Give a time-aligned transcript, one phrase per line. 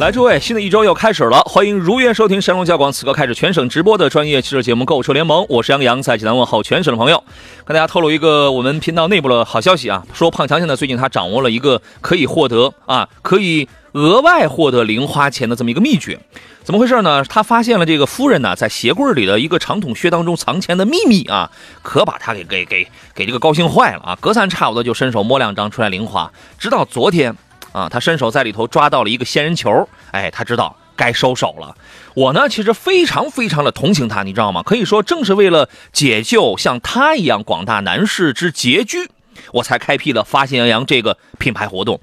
[0.00, 7.22] 来，诸位，新的一周又开始了，欢迎如约收听山东交广此刻开始全省直播的专业汽车节目《购车联盟》，我是杨洋，在济南问候全省的朋友，
[7.66, 16.18] 跟大家透露一个我们频道内部的好消息啊，说胖强现在最近他掌握了一个可以获得啊，可以额外获得零花钱的这么一个秘诀。
[16.64, 17.22] 怎么回事呢？
[17.26, 21.50] 他发现了这个夫人呢，在鞋柜里的一个长筒靴当中藏钱的秘密啊，
[21.82, 24.18] 可把他给给给给这个高兴坏了啊！
[24.18, 27.36] 隔三差五的就伸手摸两张出来零花，直到昨天
[27.72, 31.76] 啊，他伸手在里头抓到了一个仙人球，哎，他知道该收手了。
[32.14, 34.62] 我呢，其实非常非常的同情他，你知道吗？
[34.62, 39.10] 可以说，正是为了解救像他一样广大男士之拮据，
[39.52, 42.00] 我才开辟了发现羊羊这个品牌活动。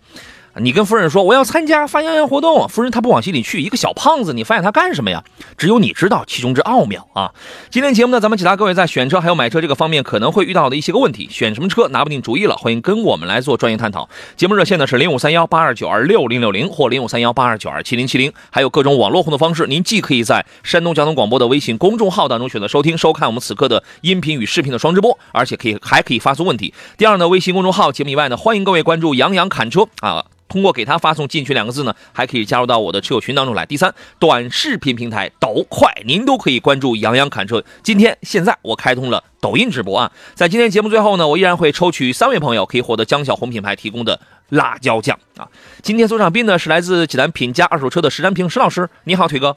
[0.59, 5.23] 你跟夫人说我要参加发扬洋活动，夫人她不往心里去，一个小胖子，你发现他干什么呀？
[5.57, 7.31] 只有你知道其中之奥妙啊！
[7.69, 14.09] 今天节目呢，咱们解答各位在选车还有买车这个方面可能会遇到的一些个问题，选什么车拿不定主意了，欢迎跟我们来做专业探讨。
[14.35, 26.73] 节目热线呢是零五三幺八二九二六零六零或零五三幺八二九二七零七零，还有各种网络互动方式，您既可以在山东交通广播的微信公众号当中选择收听收看我们此刻的音频与视频的双直播，而且可以还可以发送问题。
[26.97, 30.25] 第二呢，微信公众号节目以外呢，欢迎各位关注杨洋侃车啊。
[30.47, 33.65] 通过给他发送“进群”两个字呢，还可以加入到我的车友群当中来。
[33.65, 37.63] 第三，短视频平台抖快，您都可以关注杨洋侃车。
[37.83, 45.47] 今天现在我开通了抖音直播啊，在今天节目最后呢，我依然会抽取三位朋友，可以获得江小红品牌提供的辣椒酱啊。
[45.81, 49.55] 今天做场宾呢是来自济南品家二手车的石占平石老师，你好，腿哥。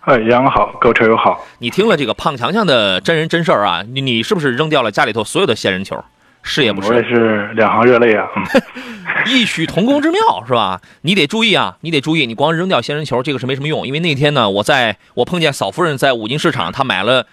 [0.00, 1.46] 哎，杨好，各位车友好。
[1.58, 6.02] 你听了这个胖强强的真人真事儿啊，你你是不是扔掉了家里头所有的仙人球？
[6.42, 8.26] 是也不是，我也是两行热泪啊！
[9.26, 10.80] 异曲同工之妙是吧？
[11.02, 17.26] 你得注意啊，你得注意，你光扔掉仙人球这个是没什么用，因为那天呢，我在我碰见嫂夫人在五金市场，她买了。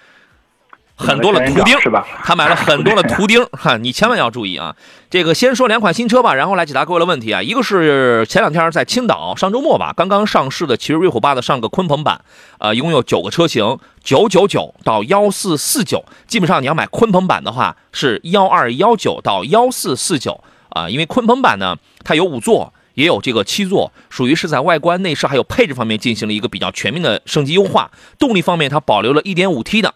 [1.00, 2.06] 很多的图钉是吧？
[2.26, 4.76] 他买了很多的 图钉，哈，你千万要注意啊！
[5.10, 7.42] 这个先说两款新车吧，然后来解答各位的问题啊。
[7.42, 12.20] 一个是前两天在青岛，上周末吧，刚刚上市的奇瑞瑞虎八的上个鲲鹏版，
[12.58, 27.90] 呃，一共有九个车型，九九九到幺四四九，基本上你要买鲲鹏版的话是幺二幺九到幺四四九啊，因为鲲鹏版呢，它有五座，也有这个七座，属于是在外观内饰还有配置方面进行了一个比较全面的升级优化。
[28.20, 29.94] 动力方面，它保留了一点五 T 的。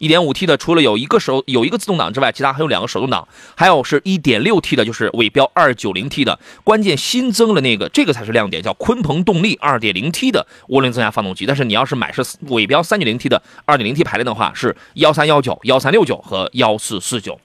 [0.00, 6.38] 一点五 T 的，除了有一个手有一个自动挡之外，其他还有两个手动挡，还有是一点六 T 的，就是尾标二九零 T 的。
[6.64, 11.44] 关键新增了那个，这个才是亮点，叫鲲鹏动力二点零 T 的涡轮增压发动机。
[11.44, 17.38] 但是你要是买是尾标三点零 T 的二点零 T 排量的话，是幺三幺九、幺三六九和幺四四九。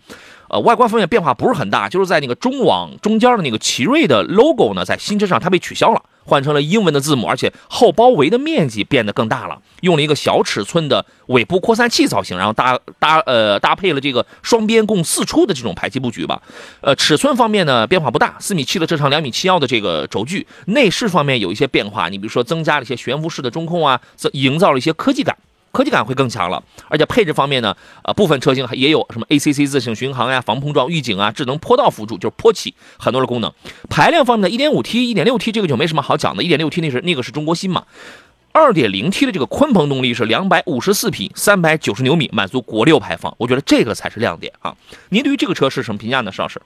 [0.47, 16.41] 呃，外观方面变化不是很大，就是在那个中网中间的那个奇瑞的 logo 呢，在新车上它被取消了，换成了英文的字母，而且后包围的面积变得更大了，用了一个小尺寸的尾部扩散器造型，然后搭搭呃搭配了这个双边共四出的这种排气布局吧。
[16.81, 20.45] 呃，尺寸方面呢变化不大，四米七的车长，两米七幺的这个轴距。
[20.65, 24.01] 内饰方面有一些变化，你比如说增加了一些悬浮式的中控啊，
[24.33, 25.37] 营造了一些科技感。
[25.75, 33.51] 科技感会更强了，而且配置方面呢，呃，部分车型还也有什么 ACC 自适应巡航呀、防碰撞预警啊、智能坡道辅助，就是坡起很多的功能。
[33.89, 37.83] 排量方面呢，1.5T、1.6T 这个就没什么好讲的，1.6T 那是那个是中国新嘛
[38.53, 44.73] ，2.0T 的这个鲲鹏动力是254匹、390牛米，满足国六排放，我觉得这个才是亮点啊。
[45.09, 46.61] 您对于这个车是什么评价呢，石老师？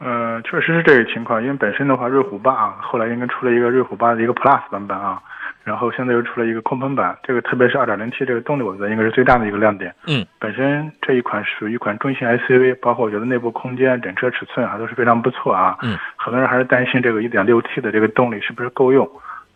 [0.00, 5.20] 呃，确实是这个情况，因为本身的话，瑞虎八啊，后来应该出了一个瑞虎八的一个 Plus 版本啊。
[5.62, 9.94] 然后现在又出了一个鲲鹏版，这个特别是 2.0T 这个动力，我觉得应该是最大的一个亮点。
[10.06, 15.76] 嗯，本身这一款属于一款中型 SUV，包括我觉得内部空间、整车尺寸啊都是非常不错啊。
[15.82, 19.08] 嗯，很多人还是担心这个 1.6T 的这个动力是不是够用。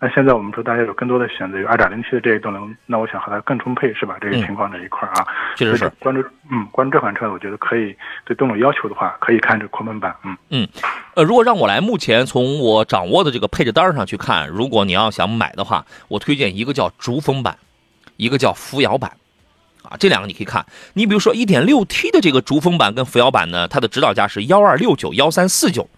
[0.05, 4.19] 那现在我们说大家有更多的选择，有二点零 T 的这一动能，那我想和它更充沛是吧？
[4.21, 6.21] 这个情况这一块啊，确实是关注
[6.53, 7.97] 嗯关注这款车，我觉得可以
[8.27, 10.15] 对动力要求的话，可以看这鲲鹏版。
[10.23, 10.69] 嗯嗯，
[11.15, 17.57] 呃，如果让我来，目前从我掌握的这个配置单上去看，如果你要想买的话，我推荐一个叫逐风版，
[18.19, 19.11] 一个叫扶摇版，
[19.85, 20.67] 啊，这两个你可以看。
[20.93, 25.89] 你比如说 1.6T 的这个逐风版跟扶摇版呢，它的指导价是幺二六九幺三四九。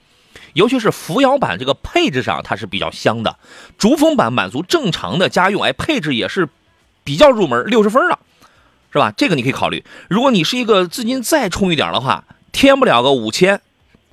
[0.57, 3.37] 尤其是扶摇版这个配置上，它是比较香的。
[3.77, 6.49] 逐风版满足正常的家用，哎，配置也是
[7.05, 8.19] 比较入门，六十分了，
[8.91, 9.13] 是吧？
[9.15, 9.85] 这个你可以考虑。
[10.09, 13.61] 如果你是一个资金再充裕点的话，添不了个五千，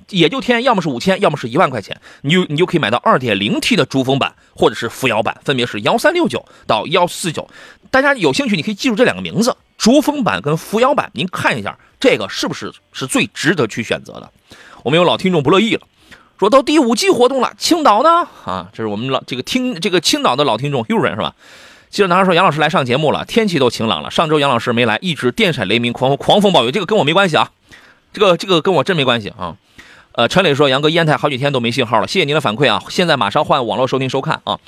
[0.09, 7.49] 也就添要么是五千，要么是一万块钱，你就你就可以买到二点零 T 的珠峰版或者是扶摇版，分别是幺三六九到幺四九。
[7.89, 11.09] 大家有兴趣，你可以记住这两个名字：珠峰版跟扶摇版。
[11.13, 14.29] 您看一下这个是不是是最值得去选择的？
[14.83, 15.87] 我们有老听众不乐意了，
[16.39, 18.27] 说到第五季活动了，青岛呢？
[18.45, 21.33] 啊，这是我们老这个听这个青岛的老听众 uren 是吧？
[21.89, 24.09] 记者拿着说杨老师来上节目了，天气都晴朗了。
[24.09, 27.51] 上周杨老师没来，一直电闪雷鸣、狂风狂风暴雨，这个跟我没关系啊，
[28.11, 29.55] 这个这个跟我真没关系啊。
[30.13, 34.59] 呃，陈磊说杨哥烟台好几天都没信号了，谢谢您的反馈啊，现在马上换网络收听收看啊。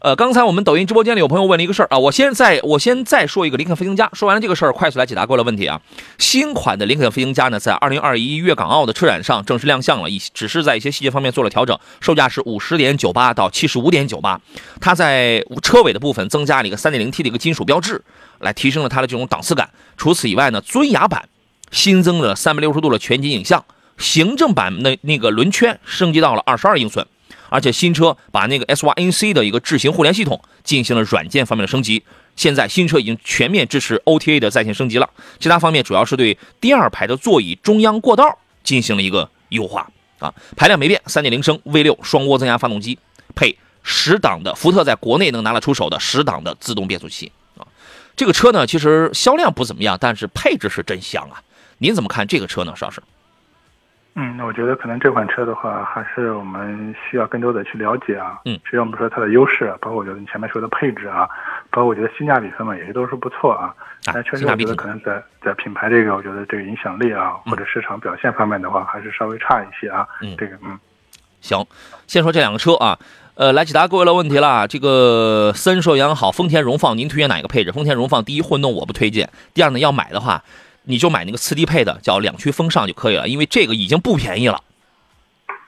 [0.00, 4.08] 呃，刚才我们抖音直播间里有朋友问了一个事儿啊，我先再我先再说一个林肯飞行家。
[4.14, 5.78] 说完了这个事儿，快速来解答各位的问题啊。
[6.16, 14.40] 新款的林肯飞行家呢，在二零二一粤港澳的车展上正式亮相了，一只是在一些细节方面做了调整，售价是五十点九八到七十五点九八。
[14.80, 18.02] 它在车尾的部分增加了一个三点零 T 的一个金属标志，
[18.38, 19.68] 来提升了它的这种档次感。
[19.98, 21.28] 除此以外呢，尊雅版
[21.70, 23.62] 新增了三百六十度的全景影像，
[23.98, 27.06] 行政版那那个轮圈升级到了二十二英寸。
[27.50, 32.02] 而且新车把那个 SYNC 的一个智行互联系统进行了软件方面的升级，
[32.36, 35.10] 现在新车已经全面支持 OTA 的在线升级了。
[35.38, 40.32] 其他方面主要是对第二排的座椅中央过道进行了一个优化啊。
[40.56, 42.98] 排量没变，3.0升 V6 双涡增压发动机，
[43.34, 47.66] 配十档的福特在国内能拿得出手的十档的自动变速器啊。
[48.16, 51.42] 这个车呢，其实销量不怎么样，但是配置是真香啊。
[51.78, 53.02] 您怎么看这个车呢，邵老师？
[54.14, 58.40] 嗯，那我觉得可能这款车的话，还是我们需要更多的去了解啊。
[58.44, 61.28] 嗯，实际上我们说它的优势，包括我觉得你前面说的配置啊，
[61.70, 63.72] 包括我觉得性价比方面也都是不错啊。
[64.06, 70.06] 但确实我觉得可能在在品牌这个，我觉得这个影响力啊，或者市场表现方面的话，还是稍微差一些啊。
[70.22, 70.76] 嗯，这个嗯，
[71.40, 71.64] 行，
[72.08, 72.98] 先说这两个车啊，
[73.36, 74.66] 呃，来解答各位的问题了。
[74.66, 77.70] 这个森寿阳好，丰田荣放您推荐哪个配置？
[77.70, 80.42] 丰田荣放第一混动我不推荐，第二呢要买的话。
[80.90, 84.60] 你就买那个次低配的，叫两驱风尚就可以了，因为这个已经不便宜了，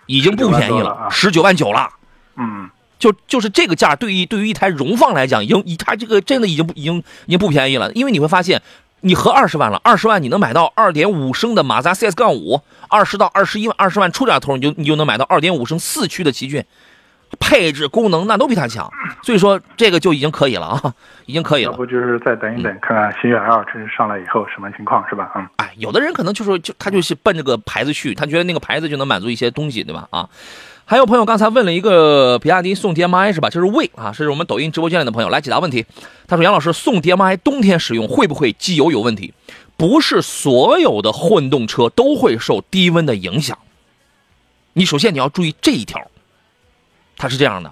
[0.06, 1.88] 已经不便宜了，十九万九了。
[2.36, 7.92] 嗯，就就是这个价，对于对于一台荣放来讲，已经一它这个真的已经已经已经不便宜了。
[7.92, 8.60] 因为你会发现，
[9.00, 16.64] 你合二十万了，二十万你能买到二点五升的马自达 CS 杠五，二十到二十一万二十万出点头，你就你就能买到二点五升四驱的奇骏。
[17.40, 18.90] 配置功能那都比它强，
[19.22, 20.94] 所以说这个就已经可以了啊，
[21.26, 21.72] 已经可以了。
[21.72, 25.32] 要不就是再等一等，看看新月 L 真是上来以后什么情况，是吧？
[25.34, 30.08] 嗯，哎，有的人可能就说，就他就是奔这个牌子去，他觉得那个牌子就能满足一些东西，对吧？
[30.10, 30.28] 啊，
[30.84, 33.48] 还有朋友刚才问了一个比亚迪宋 DMI 是吧？
[33.50, 35.84] 这是魏啊，这是我们抖音直播间里的朋友来解答问题。
[36.28, 39.32] 他说：“杨老师，宋 DMI 冬天使用会不会机油有问题？
[39.76, 43.58] 不是所有的混动车都会受低温的影响。
[44.74, 46.00] 你首先你要注意这一条。”
[47.22, 47.70] 它是这样的，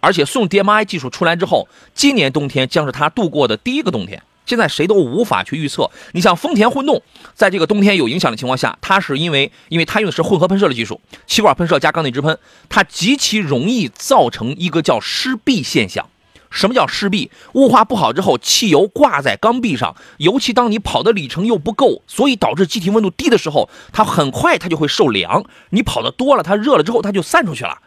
[0.00, 4.20] 而且宋 DMI 技术出来之后，今年冬天将是它度过的第一个冬天。
[4.44, 5.88] 现在谁都无法去预测。
[6.10, 7.00] 你像丰田混动，
[7.32, 12.36] 在这个冬天有影响的情况下，它是因为因为它用的是混合喷射的技术，气管喷射加缸内直喷，
[12.68, 16.08] 它极其容易造成一个叫湿壁现象。
[16.50, 17.30] 什么叫湿壁？
[17.52, 25.44] 雾化不好之后，汽油挂在缸壁上，尤其当你跑的里程又不够，所以导致机体温度低的时候，它很快它就会受凉。
[25.68, 27.78] 你跑的多了，它热了之后，它就散出去了。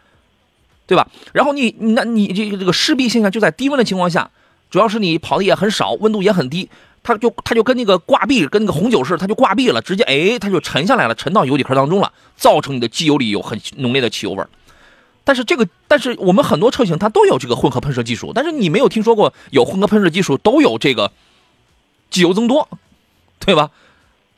[0.86, 1.08] 对吧？
[1.32, 4.30] 然后你，那你这个这个湿壁现象就在低温的情况下，
[4.70, 6.68] 主要是你跑的也很少，温度也很低，
[7.02, 14.44] 它就它就跟那个挂壁，跟那个红酒似的，它就挂壁了，直接哎，它就沉下来了，沉到油底壳当中了，造成你的机油里有很浓烈的汽油味。
[15.24, 21.10] 但是这个，但是我们很多车型它都有这个混合喷射技术，但是你没有听说过有混合喷射技术都有这个
[22.10, 22.68] 机油增多，
[23.38, 23.70] 对吧？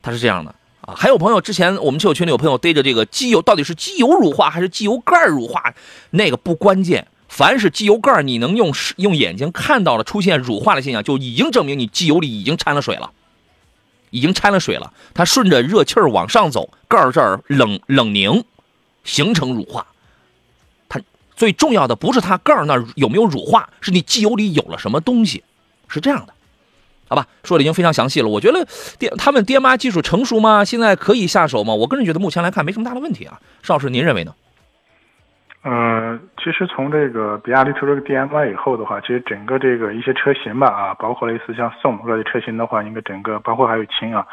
[0.01, 0.55] 它是这样的。
[0.87, 5.75] 啊，还有朋友之前我们车友群里有朋友逮着这个机油到底是机油乳化还是机油盖乳化，
[6.11, 13.11] 那个不关键，凡是机油盖你能用用眼睛看到了出现乳化的现象，就已经证明你机油里已经掺了水了，
[14.11, 18.45] 已经掺了水了，它顺着热气儿往上走，盖儿这儿冷冷凝，
[19.03, 19.85] 形成乳化。
[20.87, 21.01] 它
[21.35, 25.43] 最重要的不是它盖儿那有没有乳化，是你机油里有了什么东西，
[25.89, 26.33] 是这样的。
[27.09, 28.27] 好吧，说的已经非常详细了。
[28.27, 28.65] 我觉得
[28.99, 30.65] 电他们爹妈技术成熟吗？
[30.65, 31.73] 现在可以下手吗？
[31.73, 33.39] 我个人觉得目前来看没什么大的问题啊。
[33.63, 34.33] 邵老师，您认为呢？
[35.63, 44.25] 呃，其实从这个比亚迪推出这个 DMI 以后的话，其实整个这个一些车型吧，啊，包括类似像宋这类车型的话，应该整个包括还有秦啊，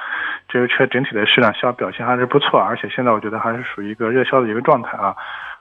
[0.48, 5.16] 这个车整体的市场销表现还是不错，而且现在我觉得还是属于一个热销的一个状态啊。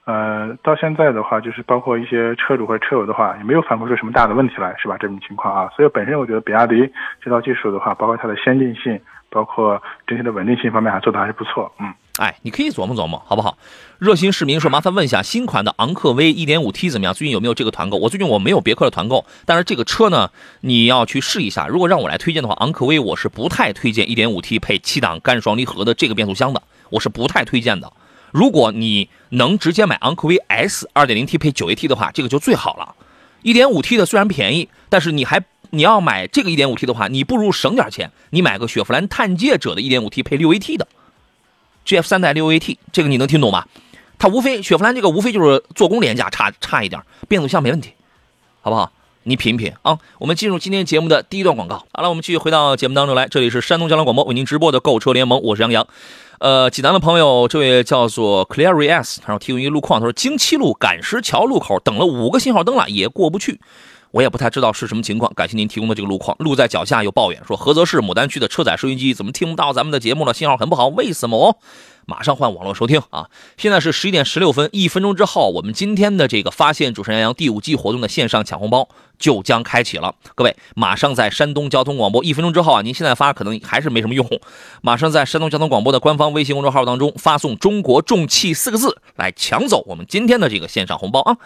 [0.05, 4.97] 呃，到现在的话，就是包括一些车主或者车友的话，也没有反馈出什么大的问题来，是吧？
[4.99, 6.75] 这种情况啊，所以本身我觉得比亚迪
[7.21, 11.71] 这套技术的话，包括它的先进性，包括整体的稳定性方面，还做的还是不错。
[11.79, 13.57] 嗯，哎，你可以琢磨琢磨，好不好？
[13.97, 17.13] 热心市民说，麻烦问一下，新款的昂克威 1.5T 怎么样？
[17.13, 17.95] 最近有没有这个团购？
[17.95, 20.29] 我最近我没有别克的团购，但是这个车呢，
[20.59, 21.67] 你要去试一下。
[21.67, 27.89] 如果让我来推荐的话，昂克威我是不太推荐 1.5T 配七档干双离合的这个变速箱的，我是不太推荐的。
[28.33, 32.95] 如果你能直接买昂科威 S 2.0T 配 9AT 的话，这个就最好了。
[33.43, 40.87] 1.5T 的虽然便宜，但是你还你要买这个 1.5T 的话，你不如省点钱，你买个雪佛兰探界者的 1.5T 配 6AT 的
[41.85, 43.67] GF 三代 6AT，这个你能听懂吗？
[44.17, 47.93] 它无非雪佛兰这个无非就是做工廉价，差差一点，变速箱没问题，
[48.61, 48.91] 好不好？
[49.25, 49.97] 你品品啊！
[50.17, 51.85] 我们进入今天节目的第一段广告。
[51.93, 55.87] 好了，我们继续回到节目当中来，这里是山东交通广播为您直播的购车联盟，我是杨洋。
[56.39, 63.59] 呃，济南的朋友，这位叫做 Clary S，他说提供一个路况，他说京七路赶石桥路口等了五个信号灯了，也过不去。
[64.11, 66.37] 我也不太知道是什么情况，感谢您提供的这个路况。
[66.39, 70.33] 路在脚下又抱怨说，菏泽市牡丹区的车载收音机怎么听不到咱们的节目了？
[70.33, 71.57] 信号很不好，为什么哦？
[72.05, 73.29] 马上换网络收听啊！
[73.57, 80.15] 现在是十一点十六分，一分钟之后，我们今天的这个发现主持人杨洋第五季活动的线上抢红包就将开启了。
[80.35, 84.27] 各位，马上在山东交通广播，一分钟之后啊，您现在发可能还是没什么用，
[84.81, 91.37] 马上在山东交通广播的官方微信公众号当中发送“中国重汽”四个字来抢走我们今天的这个线上红包啊！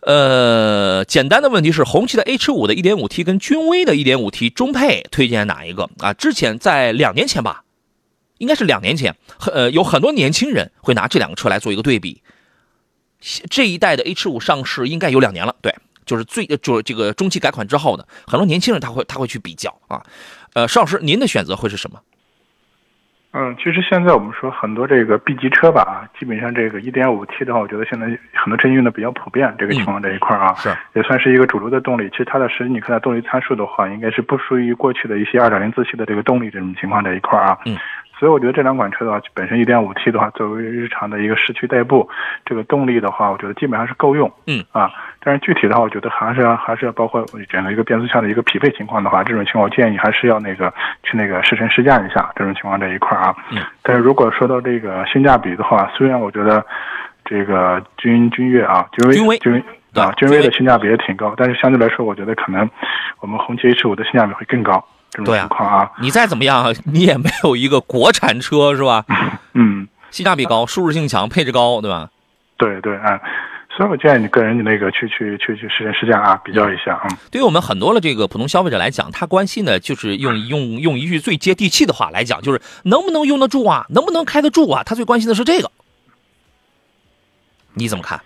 [0.00, 6.12] 呃，简单的问题是，红旗的 H 五的 1.5T 跟君威的 1.5T 中配推荐哪一个啊？
[6.14, 7.62] 之前在两年前吧。
[8.40, 9.14] 应该是两年前，
[9.52, 12.22] 呃，有很多年轻人会拿这两个车来做一个对比。
[13.50, 15.74] 这一代的 H 五上市应该有两年了，对，
[16.06, 20.02] 就是最就是这个中期改款之后的，很多年轻人他会他会去比较啊。
[20.54, 22.00] 呃，邵老师，您的选择会是什么？
[23.32, 32.08] 嗯，其实现在我们说很多这个 B 级车吧，基本上这个 1.5T 的话，我觉得现在很多车用的比较普遍，这个情况这一块啊，是也算是一个主流的动力。
[32.08, 37.58] 其实它的实际你看它动力参数的话，应该是不输于过去的一些2.0自吸的这个动力这种情况这一块啊。
[37.66, 37.76] 嗯。
[38.20, 42.06] 所以我觉得这两款车的话，本身 1.5T 的话，作为日常的一个市区代步，
[42.44, 44.30] 这个动力的话，我觉得基本上是够用。
[44.46, 44.92] 嗯啊，
[45.24, 50.70] 但是具体的话，我觉得还是要还是要包括整个一个变速箱的一个匹配情况的话，这种情况我建议还是要那个
[51.02, 53.34] 去那个试乘试驾一下这种情况这一块啊。
[53.52, 53.62] 嗯。
[53.82, 56.62] 但是如果说到这个性价比的话，虽然我觉得
[57.24, 62.68] 这个君君越啊，君威君威君威啊，君威的性价比也挺高，但是相对来说，我觉得可能
[63.20, 64.84] 我们红旗 H 五的性价比会更高。
[65.10, 69.04] 这种情况啊，你再怎么样， 你也没有一个国产车是吧？
[69.54, 72.08] 嗯，性价比高，舒适性强，配置高，对吧？
[72.56, 73.18] 对对，嗯，
[73.76, 77.16] 所以我建议你个人你那个去去去去试驾试驾啊，比较一下嗯。
[77.30, 84.82] 对于我们很多的这个普通消费者来讲，他关心的就是用用用一句最接地气的话来讲，就是能不能用得住啊，能不能开得住啊？
[84.84, 85.70] 他最关心的是这个，
[87.74, 88.20] 你怎么看？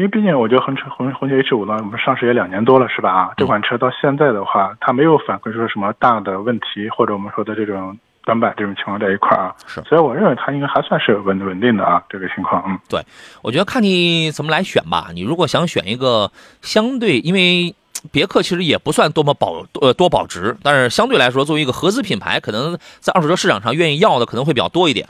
[0.00, 3.10] 因为毕竟我觉得红车红红旗 H 五呢，我们上市也两年多了，是吧？
[3.10, 9.54] 啊，这款车到现在的话，它没有反馈出什么大的问题，或者我们说的这种短板这种情况在一块儿啊。
[9.66, 12.64] 是，所以我认为它应该还算是稳稳定的啊，这个情况。
[12.66, 13.04] 嗯，对，
[13.42, 15.08] 我觉得看你怎么来选吧。
[15.12, 17.74] 你如果想选一个相对，因为
[18.10, 25.06] 别克其实也不算多么保呃多保值，但是相对来说，作为一个合资品牌，可能在二手车市场上愿意要的可能会比较多一点。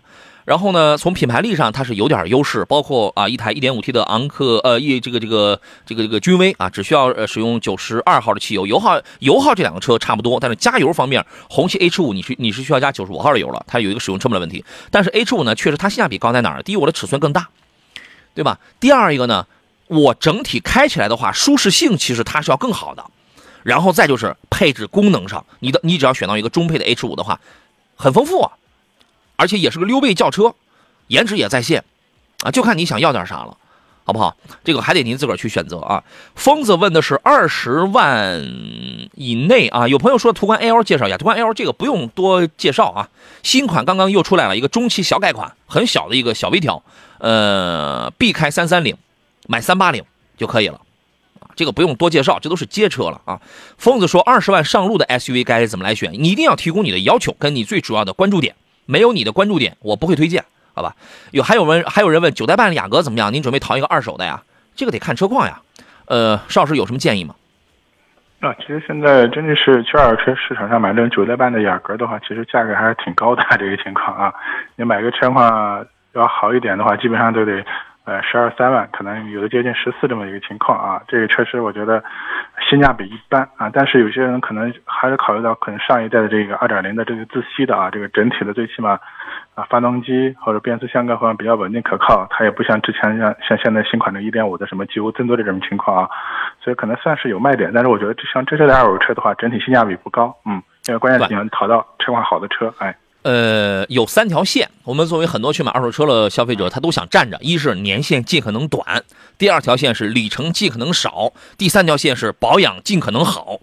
[0.51, 14.65] 然后呢，从品牌力上它是有点优势，包括啊一台 1.5T 的昂克呃一这个这个这个这个君威啊，只需要呃使用92号的汽油，油耗油耗这两个车差不多，但是加油方面，红旗 H5 你是你是需要加95号的油了，它有一个使用成本的问题。
[14.91, 16.65] 但是 H5 呢，确实它性价比高在哪儿？
[16.65, 17.49] 第一，我的尺寸更大，
[18.35, 18.59] 对吧？
[18.81, 19.47] 第二一个呢，
[19.87, 23.05] 我整体开起来的话，舒适性其实它是要更好的。
[23.63, 27.41] 然后再就是配置功能上，你的你只要选到一个中配的 H5 的话，
[27.95, 28.51] 很丰富啊。
[29.41, 30.55] 而且也是个溜背轿车，
[31.07, 31.83] 颜值也在线，
[32.45, 33.57] 啊，就看你想要点啥了，
[34.05, 34.37] 好不好？
[34.63, 36.05] 这个还得您自个儿去选择啊。
[36.35, 38.39] 疯子问的是二十万
[39.15, 43.09] 以内啊，有朋友说途观 L 介绍一下，途观 L 这个不用多介绍啊，
[43.43, 46.83] 新款刚刚又出来了一个中期小改款，很小的一个小微调，
[47.17, 48.95] 呃避开三三零，
[49.49, 50.05] 买三八零
[50.37, 50.83] 就可以了，
[51.57, 53.41] 这个不用多介绍，这都是街车了啊。
[53.79, 56.13] 疯子说二十万上路的 SUV 该怎么来选？
[56.13, 58.55] 你一定要提供你的要求跟你最主要的关注点。
[58.91, 60.45] 没有你的关注点，我不会推荐，
[60.75, 60.97] 好吧？
[61.31, 63.33] 有还有问还有人问九代半雅阁怎么样？
[63.33, 64.43] 您准备淘一个二手的呀？
[64.75, 65.61] 这个得看车况呀。
[66.07, 67.37] 呃，邵老师有什么建议吗？
[68.41, 74.35] 啊，其实现在真的是去二手车市场上买这种九代半的雅阁的话，其实价格还是挺高的这个情况啊。
[74.75, 77.65] 你买个车况要好一点的话，基本上都得。
[78.11, 81.01] 呃，十二三万，可能有的接近十四这么一个情况啊。
[81.07, 82.03] 这个确实我觉得
[82.69, 88.99] 性价比一般啊，但是有些人可能还是考虑到可能上一代的这个二点零的这个自吸的啊，这个整体的最起码
[89.55, 96.11] 啊发动机或者变速箱各方面比较稳定可靠，它也不像之前像像现在新款的一点五的什么机油增多的这种情况啊，
[96.61, 97.71] 所以可能算是有卖点。
[97.73, 102.93] 但是我觉得像这类的二手车的话，整体性价比不高，嗯，因为关键是你要淘到车况好的车，哎。
[103.23, 104.71] 呃，有三条线。
[104.85, 109.05] 我们作为很多去买二手车的消费者，他都想占着：一是年限尽可能短，
[109.37, 113.61] 第二条线是里程尽可能少，第三条线是保养尽可能好。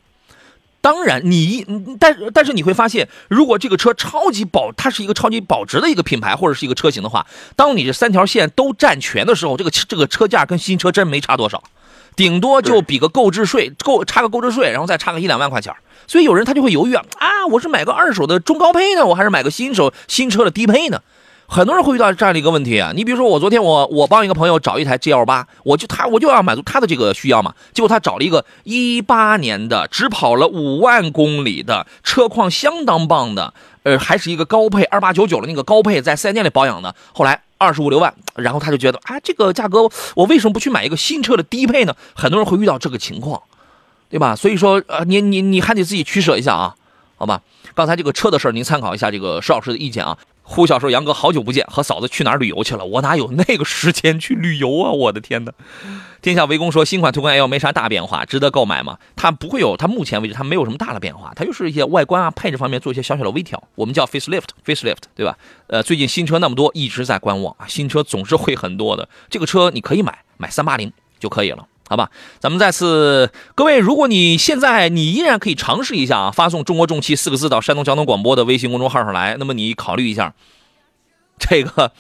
[0.80, 11.62] 当然你，嗯但但是你会发现，如果这个车超级保，它是一个超级保值的一个品牌或者是一个车型的话，当你这三条线都占全的时候，这个这个车价跟新车真没差多少，
[12.16, 15.80] 顶多就比个购置税，购差个购置税，然后再差个一两万块钱儿。
[16.08, 21.02] 所以有人他就会犹豫啊，啊，我是买个二手的中高配呢，我还是买个新手新车的低配呢？
[21.50, 22.92] 很多人会遇到这样的一个问题啊。
[22.94, 27.54] 你比如说，我昨天我我帮一个朋友找一台 G L 八，我就他我就要满足他的这个需要嘛。
[27.74, 36.94] 结果他找了一个一八年的，只跑了五万公里的，车况相当棒的，呃，还是一个高配二八九九的那个高配，在四 S 店里保养的。
[37.14, 41.96] 后来二十五六万，然后他就觉得啊，这个价格我为什么不去买一个新车的低配呢？
[42.14, 43.42] 很多人会遇到这个情况，
[44.10, 44.36] 对吧？
[44.36, 46.76] 所以说，呃，你你你还得自己取舍一下啊，
[47.16, 47.42] 好吧？
[47.76, 50.18] 刚才这个车的事儿，您参考一下这个石老师的意见啊。
[50.50, 52.86] 呼小说：“杨哥，好久不见，和嫂子去哪儿旅游去了？
[52.86, 54.92] 我哪有那个时间去旅游啊！
[54.92, 55.52] 我的天哪！”
[56.24, 65.38] 天下围攻说：“新款途观 L 没啥大变化，值得购买吗？”它不会有，它目前为止它没有什么大的变化，它就是一些外观啊、配置方面做一些小小的微调，我们叫 facelift，facelift，对吧？
[65.68, 69.10] 呃，最近新车那么多，一直在观望啊，新车总是会很多的。
[69.30, 71.68] 这个车你可以买，买三八零就可以了。
[71.90, 80.34] 好吧，咱们再次，各位，如果你现在你依然可以尝试一下啊，发送“中国重汽”四个字到山东交通广播的微信公众号上来，那么你考虑一下，
[81.40, 81.94] 这个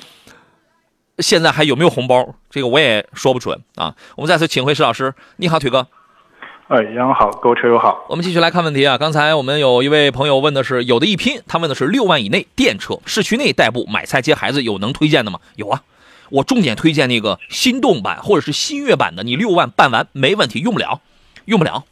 [1.20, 2.36] 现在还有没有红包？
[2.50, 3.96] 这个我也说不准啊。
[4.17, 5.88] 我们再次请回石老师，你好，腿哥。
[6.67, 8.06] 哎，杨好，各位车友好。
[8.10, 8.98] 我们继续来看问题啊。
[8.98, 15.39] 刚才我们有一位朋友问的是有的一拼，他问的是六万以内电车，市区内代步，买菜接孩子，有能推荐的吗？
[15.56, 15.82] 有啊。
[16.30, 21.02] 我重点推荐那个心动版或者是新悦版的，你六万办完没问题，用不了，
[21.46, 21.86] 用不了。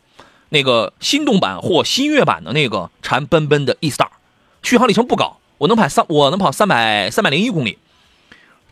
[0.49, 4.09] 那个心动版或新悦版的那个禅奔奔的 E Star，
[4.61, 7.79] 续航里程不高，我能跑三，我能跑三百三百零一公里，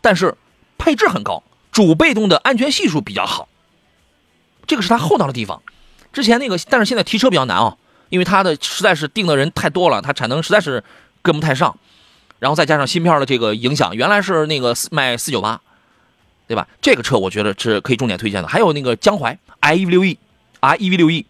[0.00, 0.36] 但是
[0.78, 1.42] 配置很高，
[1.72, 3.48] 主被动的安全系数比较好，
[4.66, 5.62] 这个是它厚道的地方。
[6.12, 7.76] 之前那个，但是现在提车比较难啊，
[8.08, 10.84] 因为它的实在是定的人太多了，它产能实在是
[11.22, 11.76] 跟不太上。
[12.44, 15.58] 然后再加上芯片的这个影响，原来是那个卖四九八，
[16.46, 16.68] 对吧？
[16.82, 18.48] 这个车我觉得是可以重点推荐的。
[18.48, 21.24] 还有那个江淮 i e v 六 e，i e v 六 e，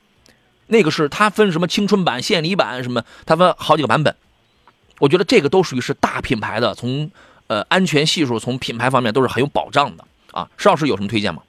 [0.66, 4.12] 那个是它分什么青春版、献礼版什么，它分好几个版本。
[4.98, 7.09] 我觉得这个都属于是大品牌的，从
[7.46, 10.50] 呃安全系数、从品牌方面都是很有保障的啊。
[10.57, 11.42] 石老师有什么推荐吗？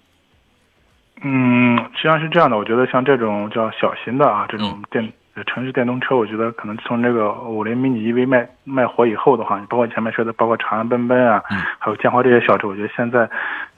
[1.24, 5.12] 嗯，实际上是这样的，我觉得像这种叫小型的啊，这种电。
[5.44, 11.44] 城市电动车，我觉得可能从这个五菱 mini EV 卖卖火以后的话，包括前面说的，包括长安奔奔啊，
[11.78, 13.30] 还有建华这些小车，我觉得现在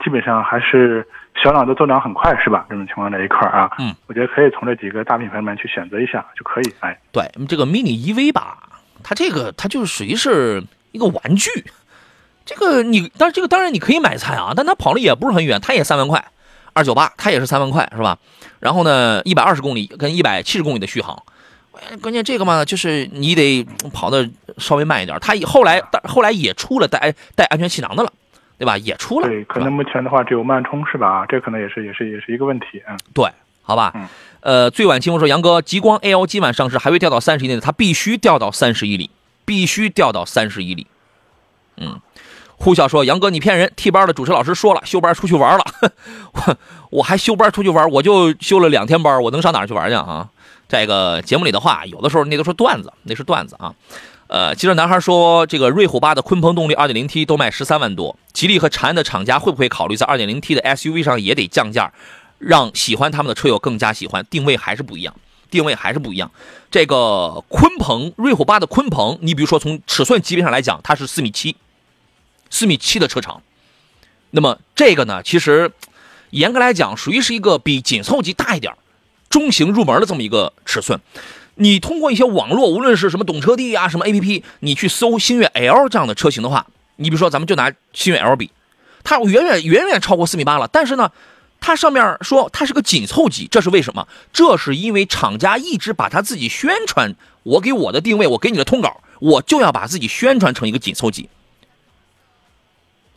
[0.04, 1.04] 基本上还是
[1.42, 2.64] 销量都增长很快，是吧？
[2.68, 6.74] 这种情况在一块啊，嗯，我觉得可以从这几个大品牌里面去选择一下就可以。
[6.78, 8.58] 哎，对，这个 mini EV 吧，
[9.02, 11.50] 它这个它就属于是一个玩具，
[12.46, 16.24] 这个你，但是这个当然你可以买菜啊，但它跑的也不是很远，它也三万块，
[16.72, 18.16] 二九八，它也是三万块，是吧？
[18.60, 21.20] 然后呢，一百二十公里跟一百七十公里的续航。
[22.00, 25.18] 关键这个嘛，就是你得跑的稍微慢一点。
[25.20, 28.12] 它后来后来也出了带带安全气囊的了，
[28.58, 28.76] 对吧？
[28.78, 29.28] 也出了。
[29.28, 31.24] 对，可能目前的话只有慢充是吧？
[31.26, 32.82] 这可能也是也是也是一个问题。
[32.88, 33.30] 嗯，对，
[33.62, 33.92] 好吧。
[33.94, 34.06] 嗯。
[34.40, 39.10] 呃，最晚清风说，杨哥，极光 L 今晚上市，还会掉到三十以内，它必须掉到三十一里，
[39.44, 40.86] 必须掉到三十一里。
[41.76, 42.00] 嗯。
[42.60, 45.64] 呼啸说，杨哥你骗人，T 班的主持老师说了，休班出去玩了。
[46.34, 46.56] 我
[46.90, 50.28] 我还休班出去玩，我就休了两天班，我能上哪儿去玩去啊？
[50.68, 53.74] 这个节目里的话，有的时候那都是段子，那是段子啊。
[54.26, 61.90] 呃，记者男孩说，这个瑞虎八的鲲鹏动力 2.0T 都卖十三万多，吉利和长安的厂家会不会考虑在 2.0T 的 SUV 上也得降价，
[62.38, 64.22] 让喜欢他们的车友更加喜欢？
[64.28, 65.16] 定位还是不一样，
[65.50, 66.30] 定位还是不一样。
[66.70, 71.56] 这个鲲鹏瑞虎八的鲲鹏，你比如说从尺寸级别上来讲，它是四米七，
[72.50, 73.40] 四米七的车长。
[74.32, 75.72] 那么这个呢，其实
[76.32, 78.74] 严格来讲，属于是一个比紧凑级大一点。
[79.30, 81.00] 中型入门的这么一个尺寸，
[81.56, 88.50] 你通过一些网络，无论是什么懂车帝啊，什么 APP，你去搜星越 L 这样的车型的话，你比如说咱们就拿星越 L 比，
[89.04, 90.68] 它远远远远超过四米八了。
[90.68, 91.10] 但是呢，
[91.60, 94.06] 它上面说它是个紧凑级，这是为什么？
[94.32, 101.28] 这是因为厂家一直把它自己宣传，我给我的定位，我给你的通稿，我就要把自己宣传成一个紧凑级。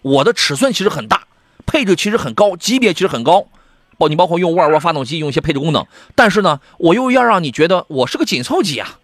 [0.01, 1.27] 我的尺寸其实很大，
[1.65, 3.45] 配置其实很高，级别其实很高。
[4.01, 5.85] 包你包括用沃尔沃发动机，用一些配置功能，
[6.15, 8.97] 但是呢，我又要让你觉得我是个紧凑级啊，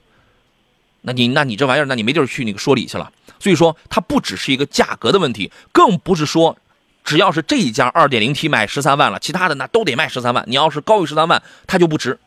[1.01, 3.11] 那你那你这玩意儿，那你没地儿去那个说理去了。
[3.39, 6.57] 所以说，它不只是一个价格的问题，更不是说
[7.03, 10.43] 只要是这一家 2.0T 卖十三万了，其他的那都得卖十三万。
[10.47, 12.17] 你要是高于十三万，它就不值，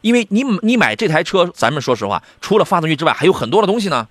[0.00, 4.08] 因为你你买这台车，咱们说实话，除了发动机之外，还有很多的东西呢，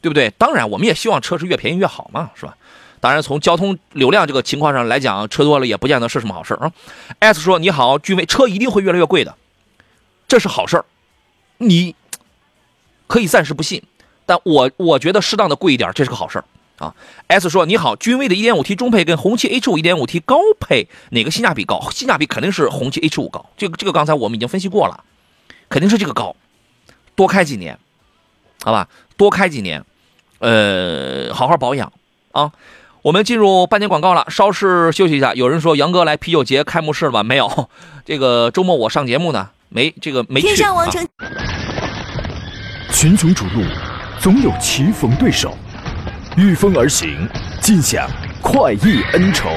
[0.00, 0.32] 对不对？
[0.38, 2.56] 当然，我们也希望车是越便宜越好嘛，是吧？
[3.00, 6.72] 当然，从交通流量这个情况上来讲，车多了也不见得是什么好事啊。
[7.18, 9.36] S 说：“你好，君威，车一定会越来越贵的，
[10.26, 10.84] 这是好事儿，
[11.58, 11.94] 你
[13.06, 13.82] 可以暂时不信，
[14.24, 16.44] 但我我觉得适当的贵一点，这是个好事儿
[16.78, 16.94] 啊。
[17.28, 21.90] S 说：“你好，君威的 1.5T 中配跟红旗 H5 1.5T 高配哪个性价比高？
[21.90, 25.04] 性价比肯定是红旗 H5 高，这个这个刚才我们已经分析过了，
[25.68, 26.34] 肯定是这个高。
[27.14, 27.78] 多开几年，
[28.62, 29.84] 好吧，多开几年，
[30.38, 31.92] 呃，好好保养
[32.32, 32.52] 啊。
[33.06, 35.32] 我们进入半年广告了，稍事休息一下。
[35.32, 37.22] 有人说杨哥来啤酒节开幕式了吗？
[37.22, 37.68] 没有，
[38.04, 40.48] 这个周末我上节目呢，没这个没去。
[40.48, 41.06] 天上王城。
[42.90, 43.62] 群雄逐鹿，
[44.18, 45.56] 总有棋逢对手，
[46.36, 47.16] 御风而行，
[47.60, 48.10] 尽享
[48.42, 49.50] 快意恩仇，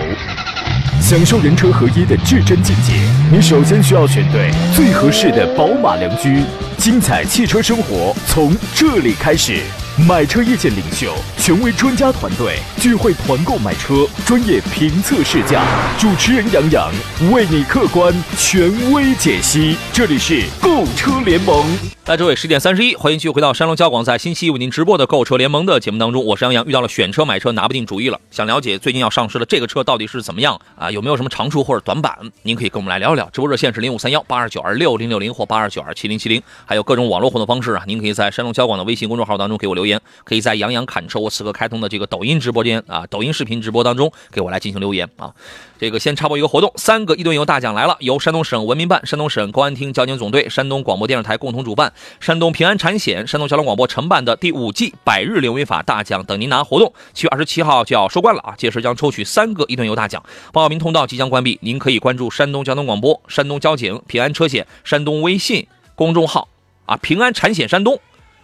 [1.02, 2.94] 享受人车合一的至臻境界。
[3.32, 6.44] 你首先需要选对最合适的宝马良驹，
[6.78, 9.64] 精彩汽车生活从这里开始。
[10.08, 15.62] 买车意见领袖，权威专家团队聚会团购买车，专业评测试驾，
[16.00, 16.90] 主持人杨洋
[17.34, 19.76] 为你客观权威解析。
[19.92, 21.66] 这里是购车联盟。
[22.06, 26.26] 来，这位十点三十一，欢迎继续回到山东交广在星期一为您直播的购车联盟的节目当中。
[26.26, 30.90] 我是杨洋，遇到了选车买车拿不定主意了，想了解最近要上市的这个车到底是怎么样啊？
[30.90, 32.18] 有没有什么长处或者短板？
[32.44, 33.30] 您可以跟我们来聊一聊。
[33.32, 39.89] 直播热线是零五三幺八二九二六零六零或八二九二七零七零，还有各种网络互动方式啊，您可以在山东交广的微信公众号当中给我留言。
[40.26, 45.34] 可以在杨洋侃车我此刻开通的这个抖音直播间啊，抖音视频直播当中给我来进行留言啊。
[45.80, 58.54] 这个先插播一个活动，三个一吨油大奖来了，由山东省文明办、山东省公安厅交警总队、山东广播电视台共同主办，山东平安产险、山东交通广播承办的第五季百日零违法大奖等您拿活动，七月二十七号就要收官了啊！
[58.58, 60.22] 届时将抽取三个一吨油大奖，
[60.52, 66.50] 报名通道即将关闭，您可以关注山东交通广播、山东交警、平安车险、山东微信公众号
[66.86, 67.98] 啊，平安产险山东。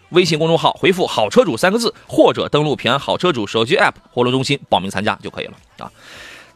[0.09, 5.91] 微信公众号回复“好车主”三个字，或者登录平安好车主手机 App 活动中心报名参加就可以了啊。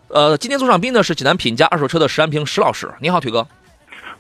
[0.08, 3.48] 呃，今天做上宾的是济南品家二手车的石安平石老师，你好，腿哥。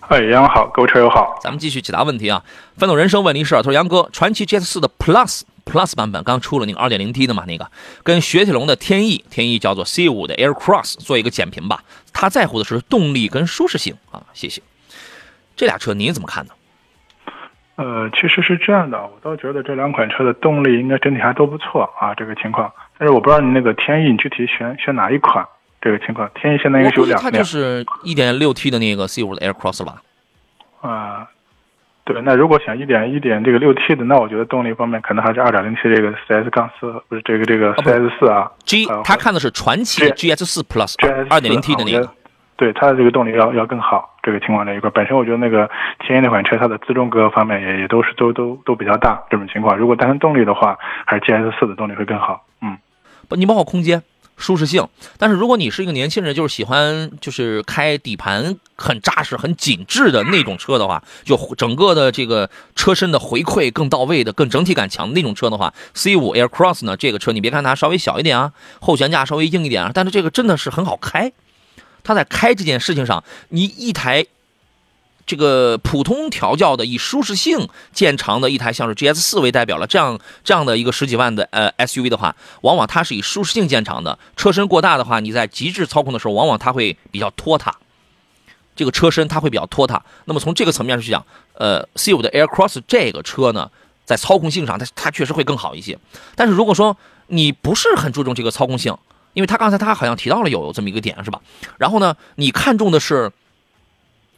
[0.07, 1.37] 哎，杨好，各位车友好。
[1.41, 2.43] 咱们继续解答问题啊。
[2.77, 7.69] 奋斗人生问您是，他说杨哥，传祺 GS 四的 Plus Plus 版本刚出了那个 2.0T 的嘛，那个
[8.01, 11.83] 跟雪铁龙的天翼，天翼叫做 C5 的 Air Cross 做一个简评吧。
[12.11, 14.23] 他在乎的是动力跟舒适性啊。
[14.33, 14.63] 谢谢。
[15.55, 16.53] 这俩车您怎么看呢？
[17.79, 22.69] 呃，其实是这样的，我倒觉得这两款车的动力应该整体还都不错啊，这个情况。
[22.97, 25.45] 但是我不知道你那个天翼，你具体选选哪一款？
[25.79, 27.31] 这个情况，天翼现在应该是有两辆。
[27.31, 30.01] 它就是一点六 T 的那个 C5 的 Air Cross 吧？
[30.81, 31.25] 啊，
[32.03, 32.21] 对。
[32.21, 38.51] 那如果想一点一点这个六 T 的，那我觉得动力方面可能还是二点零 T 这个 CS 杠四，不是这个这个 CS 四啊。
[38.65, 40.95] G，他看的是传祺 GS 四 Plus
[41.29, 42.13] 二点零 T 的那个。
[42.59, 45.69] 对它的这个动力要要更好，这个情况这一块，本身我觉得那个
[46.05, 52.45] 天翼那款车它的自重各个方面也也都是都都都比较大，这种情况，如果单纯动力的话，还是 GS 四的动力会更好。
[52.61, 52.77] 嗯，
[53.29, 54.03] 不，你包括空间、
[54.35, 54.85] 舒适性，
[55.17, 71.31] 但是如果你是一个年轻人，就是喜欢就是开底盘很扎实、很紧致的那种车的话，就整个的这个车身的回馈更到位的、更整体感强的那种车的话，C 五 Air Cross 呢，这个车你别看它稍微小一点啊，后悬架稍微硬一点啊，但是这个真的是很好开。
[72.09, 74.25] 它在开这件事情上，你一台
[75.27, 84.17] 这个普通调教的以舒适性见长的一台，像是 GS 四为代表了这样这样的一个十几万的呃 SUV 的话，往往它是以舒适性见长的。
[84.35, 87.77] 车身过大的话，你在极致操控的时候，往往它会比较拖沓。
[88.75, 90.03] 这个车身它会比较拖沓。
[90.25, 93.69] 那么从这个层面上去讲，呃，C5 的 Air Cross 这个车呢，
[94.03, 95.99] 在操控性上，它它确实会更好一些。
[96.35, 98.97] 但是如果说你不是很注重这个操控性，
[99.33, 101.41] 因为他刚才他好像提到了有这么一个点是吧？
[101.77, 103.31] 然后呢，你看中的是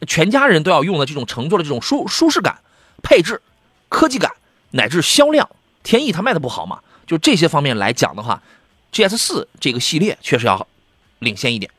[0.06, 2.60] 全家人都要用的这种乘坐的这种舒舒适感、
[3.02, 3.40] 配置、
[3.88, 4.32] 科技感
[4.70, 5.48] 乃至销量。
[5.82, 6.80] 天翼它卖的不好嘛？
[7.06, 8.42] 就这些方面来讲的话
[8.92, 10.66] ，GS 四这个系列确实要
[11.18, 11.70] 领先一点。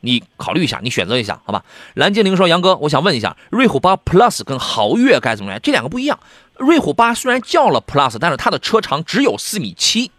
[0.00, 1.64] 你考虑一下，你选择一下，好吧？
[1.94, 5.58] 蓝精灵说：“杨哥，我想问一下，瑞虎八 Plus 跟豪越该怎么来？
[5.58, 6.18] 这两个不一样。
[6.58, 10.12] 瑞虎八虽然叫了 Plus，但是它的车长只有四米七，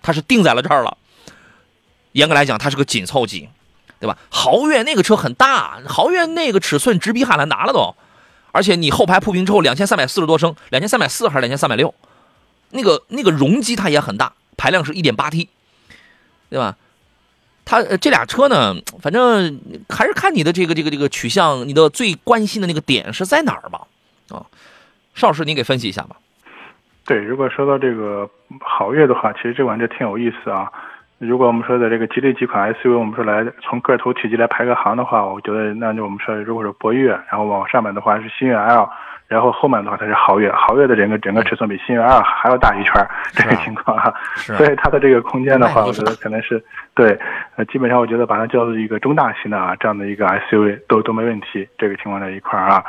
[0.00, 0.96] 它是定在了这儿了。”
[2.12, 3.48] 严格来讲，它是个紧凑级，
[4.00, 4.16] 对吧？
[4.30, 7.94] 豪越那个车很大，豪越那个尺寸直逼汉兰达了都，
[8.52, 11.94] 而且你后排铺平之后，两千三百四十多升，两千三百四还是两千三百六，
[12.70, 15.48] 那个那个容积它也很大，排量是一点八 T，
[16.50, 16.76] 对吧？
[17.64, 23.86] 它这俩车呢，反正还是看你的这个这个这个取向，你的最关心的那个点是在哪儿吧？
[24.30, 24.46] 啊，
[25.14, 26.16] 邵老师，你给分析一下吧。
[27.04, 28.28] 对，如果说到这个
[28.60, 30.72] 豪越的话，其实这款车挺有意思啊。
[31.18, 38.88] 如果我们说的这个吉利几款 SUV，我们说来从个头体积来排个行的话，我觉得那就我们说，如果是博越，然后往上面的话是星越 L，
[39.26, 42.94] 然后后面的话它是豪越，豪越的整个整个尺寸比星越 L 还要大一圈，
[43.32, 46.62] 这个情况哈，所以它的这个空间的话，我觉得可能是
[46.94, 47.18] 对，
[47.56, 52.84] 呃，基本上我觉得把它叫做一个中大型的啊这样的一个 SUV 都都没问题，这个情况在一块儿啊，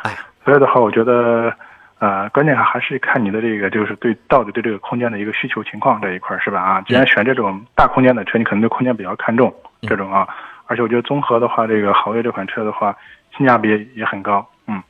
[0.45, 1.51] 所以的话，我觉得
[1.99, 6.61] 呃，关键还是看你的这个就是对到底对这个空间的一个需求情况这一块儿是吧？
[6.61, 10.27] 啊，既然选这种大空间的车，你可能对空间比较看重这种啊。
[10.65, 12.95] 而且我觉得综合的话，这个豪越这款车的话，
[13.35, 14.47] 性价比也很高。
[14.67, 14.81] 嗯，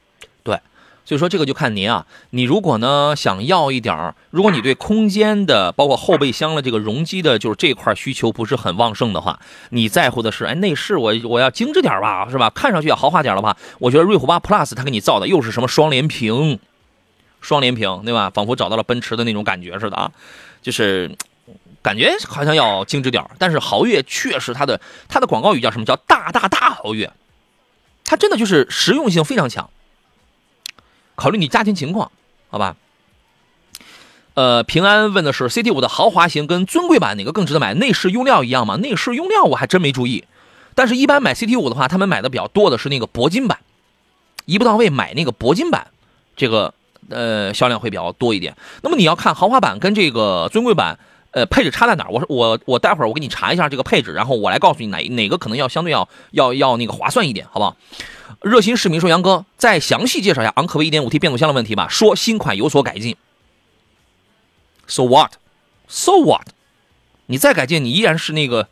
[0.43, 0.59] 对，
[1.03, 2.05] 所以说这个就看您啊。
[2.29, 12.51] 你如果呢想要一点儿，如果你对空间的包括后备箱的这个容积的，就是这块需求不是很旺盛的话，你在乎的是哎内饰我我要精致点吧，是吧？
[12.51, 16.59] 看上去要豪华点的话，我觉得瑞虎八 Plus 它给你造的又是什么双联屏，
[17.41, 18.29] 双联屏对吧？
[18.29, 20.11] 仿佛找到了奔驰的那种感觉似的啊，
[20.61, 21.15] 就是。
[21.81, 27.09] 感觉好像要精致点但是豪越确实它的它的广告语叫什么叫大大大豪越，
[28.03, 29.69] 它真的就是实用性非常强。
[31.15, 32.11] 考虑你家庭情况，
[32.49, 32.75] 好吧？
[34.33, 37.73] 呃，平安问的是 CT 五的豪华型跟尊贵版哪个更值得买？
[37.73, 38.75] 内饰用料一样吗？
[38.75, 40.25] 内饰用料我还真没注意，
[40.75, 43.59] 但是一般买 CT 五的话，他们买的比较多的是那个铂金版，
[44.43, 45.87] 一步到位买那个铂金版，
[46.35, 46.73] 这个
[47.09, 48.55] 呃销量会比较多一点。
[48.81, 50.99] 那么你要看豪华版跟这个尊贵版。
[51.31, 52.09] 呃，配置差在哪儿？
[52.09, 57.77] 我说我我待会儿我给你查一下这个配置，然后我来告诉你哪哪个可能要相对要要要那个划算一点，好不好？
[58.41, 61.87] 热心市民说：“杨哥，再详细介绍一下昂科威 1.5T 变速箱的问题吧。
[61.87, 63.15] 说新款有所改进。
[64.87, 66.47] So what？So what？
[67.27, 68.67] 你再改进，你依然是那个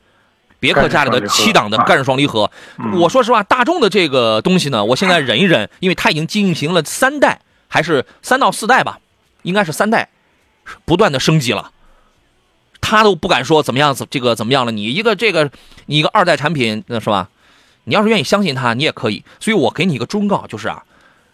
[0.59, 2.49] 别克家里的七档的干式双离合。
[2.95, 8.99] 我说实话，大众的这个东西呢，我现在忍一忍，因为它已经进行了三代，还是三到四代吧，
[9.43, 10.09] 应该是三代，
[10.85, 11.71] 不断的升级了。”
[12.79, 14.71] 他都不敢说怎么样，这个怎么样了？
[14.71, 15.51] 你一个这个，
[15.87, 17.29] 你一个二代产品，那是吧？
[17.83, 19.25] 你要是愿意相信他，你也可以。
[19.41, 20.83] 所以我给你一个忠告，就是啊，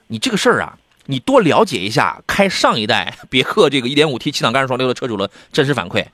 [0.08, 6.06] 你这个事儿啊，你多了解一下开上一代别克这个 1.5T 七档干式双离合的车主的真实反馈。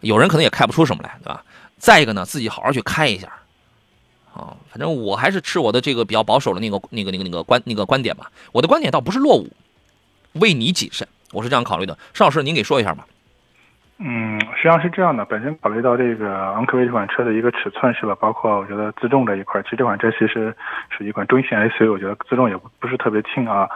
[0.00, 1.42] 有人可能也开不出什么来，对吧？
[1.78, 3.32] 再一个呢，自己好好去开一下。
[4.38, 8.30] 啊，反正我还是持我的这个比较保守的那个、那个、那个、那个观那个观点吧。
[8.52, 9.48] 我的观点倒不是落伍，
[10.34, 11.98] 为你谨慎，我是这样考虑的。
[12.14, 13.04] 邵老师，您给说一下吧。
[13.98, 15.24] 嗯，实际上是这样的。
[15.24, 20.54] 本身考虑到这个昂科威这款车的一个尺寸是吧，包括我觉得自重这一块，其实这款车其实
[20.96, 23.68] 是一款中型 SUV，我觉得自重也不不是特别轻啊。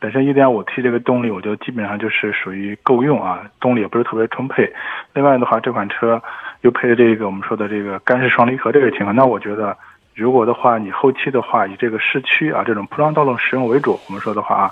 [0.00, 4.72] 本身 1.5T 这个动力，我觉得基本上就是属于够用啊，动力也不是特别充沛。
[5.14, 6.20] 另外的话，这款车
[6.62, 9.76] 又配这个我们说的这个干式双离合这个情况，那我觉得
[10.18, 14.70] 如果的话，你后期的话以这个市区啊这种铺装道路使用为主，我们说的话啊。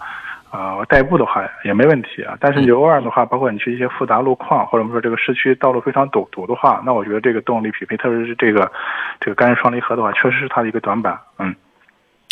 [0.48, 8.70] 啊，代步的话也没问题啊，但是你偶尔的话，包括你去一些复杂路况，或者我们说这个市区道路非常堵堵的话，那我觉得这个动力匹配，特别是这个
[9.20, 11.18] 这个干式双离合的话，确实是它的一个短板。
[11.38, 11.54] 嗯，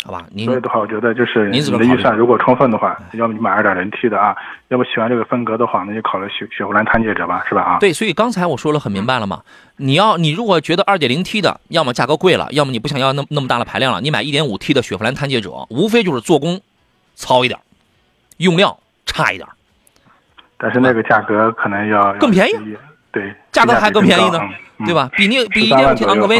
[0.05, 4.35] 好吧，您所以的话，我觉得就是你的预算如果充分的话，要么你买二点零 T 的啊，
[4.67, 7.61] 要么喜欢这个风格的话，那就考虑雪雪佛兰探界者吧，是吧？
[7.63, 9.41] 啊，对，所以刚才我说了很明白了嘛，
[9.77, 16.61] 你要你如果觉得二点零 T 的，要么价格贵了，要么你不想要那那么大的排量了，你买一点五 T 的雪佛兰探界者，无非就是做工
[17.15, 17.59] 糙一点。
[18.37, 19.47] 用料差一点，
[20.57, 22.77] 但是那个价格可能要更便宜，
[23.11, 24.39] 对，价格还更便宜呢，
[24.85, 25.09] 对吧？
[25.15, 26.37] 比那 比一点五 T 的昂科威，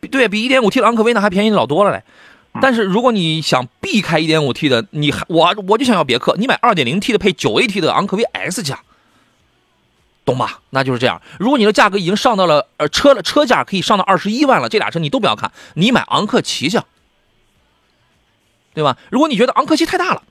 [0.00, 2.02] 对，对比一点五 T 的昂科威那还便宜老多了嘞。
[2.60, 8.80] 但是如果你想避开一点五 T 的，你还我我就想要别克，你买二点零 T 的配九 AT 的昂科威 S 加，
[10.24, 10.60] 懂吧？
[10.70, 11.20] 那就是这样。
[11.38, 16.78] 如果你的价格已经上到了呃车的车价可以上到二十一万了，这俩车你都不要看，你买昂克旗去。
[18.74, 18.98] 对吧？
[19.10, 20.22] 如果你觉得昂克旗太大了，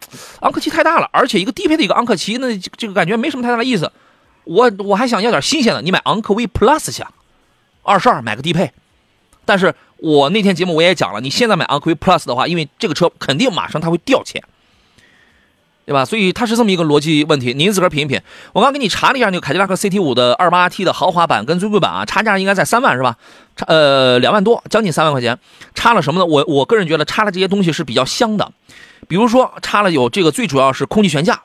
[0.41, 3.91] 昂克旗太大了，而且一个低配的一个昂克旗，那这个感觉没什么太大的意思。
[4.43, 7.03] 我我还想要点新鲜的，你买昂科威 Plus 去，
[7.81, 8.71] 二十二买个低配。
[9.45, 14.43] 但是我那天节目我也讲了，你现在买昂科威 Plus 的话，因为这个车肯定马上它会掉钱。
[15.87, 16.03] 对吧？
[16.03, 18.19] 所以它是这么一个逻辑问题，您自个儿品一品。
[18.53, 23.17] 我刚给你查了一下，那个凯迪拉克 CT 五的二八 T 的豪华版跟尊贵版啊，差价应该在三万是吧？
[23.55, 25.37] 差呃两万多，将近三万块钱。
[25.75, 26.25] 差了什么呢？
[26.25, 28.51] 我我个人觉得差了这些东西是比较香的，
[29.07, 31.43] 比如说差了有这个最主要是空气悬架，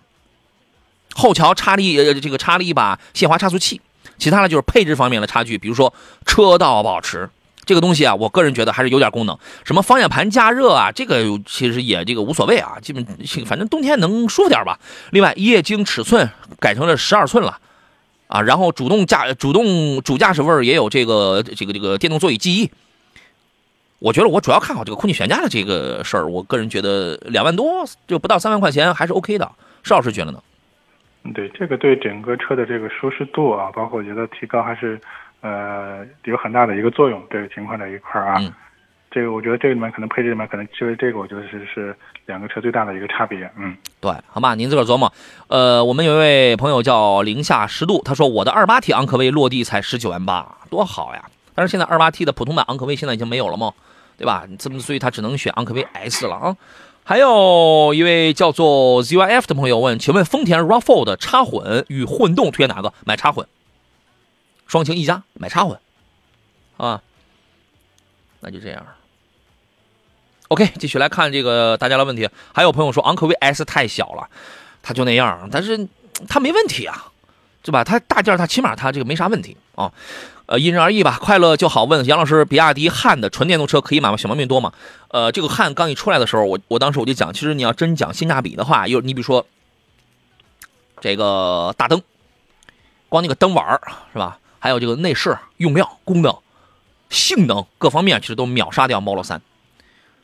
[1.12, 3.82] 后桥插了一呃这个插了一把限滑差速器，
[4.16, 5.92] 其他的就是配置方面的差距，比如说
[6.24, 7.28] 车道保持。
[7.66, 13.06] 这个东西啊，我个人觉得还是有点功能，什么方向盘加热啊，这个其实也这个无所谓啊，基本
[13.46, 14.80] 反正冬天能舒服点吧。
[15.10, 17.58] 另外，液晶尺寸改成了十二寸了，
[18.26, 22.70] 啊，然后主动驾主动主驾驶位也有这个这个这个电动座椅记忆。
[23.98, 29.48] 我觉得我主要看好这个空气悬架的这个事儿，我个人觉得两万多就不到三万块钱还是 OK 的。
[29.84, 30.42] 邵老师觉得呢？
[31.34, 34.98] 对，这个对整个车的这个舒适度啊，包括我觉得提高还是。
[35.40, 38.40] 呃，有很大的一个作用，这个情况在一块儿啊，
[39.10, 45.12] 这个我觉得这个里面可能配置里面可能就是这个我觉得是是两个车最大的一个差别，嗯，对，好吧，您自个儿琢磨。
[45.48, 51.24] 呃，我们有一位朋友叫零下十度，他说我的二八 T 昂科威落地才十九万八，多好呀！
[51.54, 53.72] 但是现在二八 T 的普通版昂科威现在已经没有了吗，
[54.16, 54.44] 对吧？
[54.58, 56.56] 这么所以他只能选昂科威 S 了啊。
[57.02, 62.92] 还有一位叫做 ZYF 的朋友问，请问丰田 RAV4 的插混与混动推荐哪个？
[63.04, 63.44] 买插混。
[64.70, 65.76] 双擎一家买插混，
[66.76, 67.02] 啊，
[68.38, 68.86] 那就这样。
[70.46, 72.30] OK，继续来看这个大家的问题。
[72.54, 74.30] 还有朋友说昂科威 S 太小了，
[74.80, 75.88] 它就那样，但是
[76.28, 77.10] 它没问题啊，
[77.64, 77.82] 对吧？
[77.82, 79.92] 它大件，它起码它这个没啥问题啊。
[80.46, 81.82] 呃，因人而异吧，快乐就好。
[81.82, 84.16] 问杨老师，比亚迪汉的纯电动车可以买吗？
[84.16, 84.72] 小毛病多吗？
[85.08, 89.44] 呃，这个汉刚一出来的时候，我我当时我就讲，其实你要真讲性价比的话，有你比如说
[91.00, 92.00] 这个大灯，
[93.08, 93.80] 光那个灯碗
[94.12, 94.38] 是吧？
[94.60, 96.32] 还有这个内饰、用料、功能、
[97.08, 99.40] 性能各方面，其实都秒杀掉 Model 3。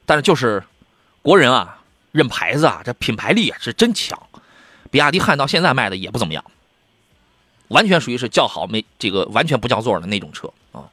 [0.05, 0.62] 但是就是
[1.22, 1.81] 国人啊，
[2.12, 4.16] 认牌子啊，这品牌力啊是真强。
[4.88, 6.44] 比亚迪汉到现在卖的也不怎么样，
[7.68, 10.85] 完全属于是叫好没这个完全不叫座的那种车啊。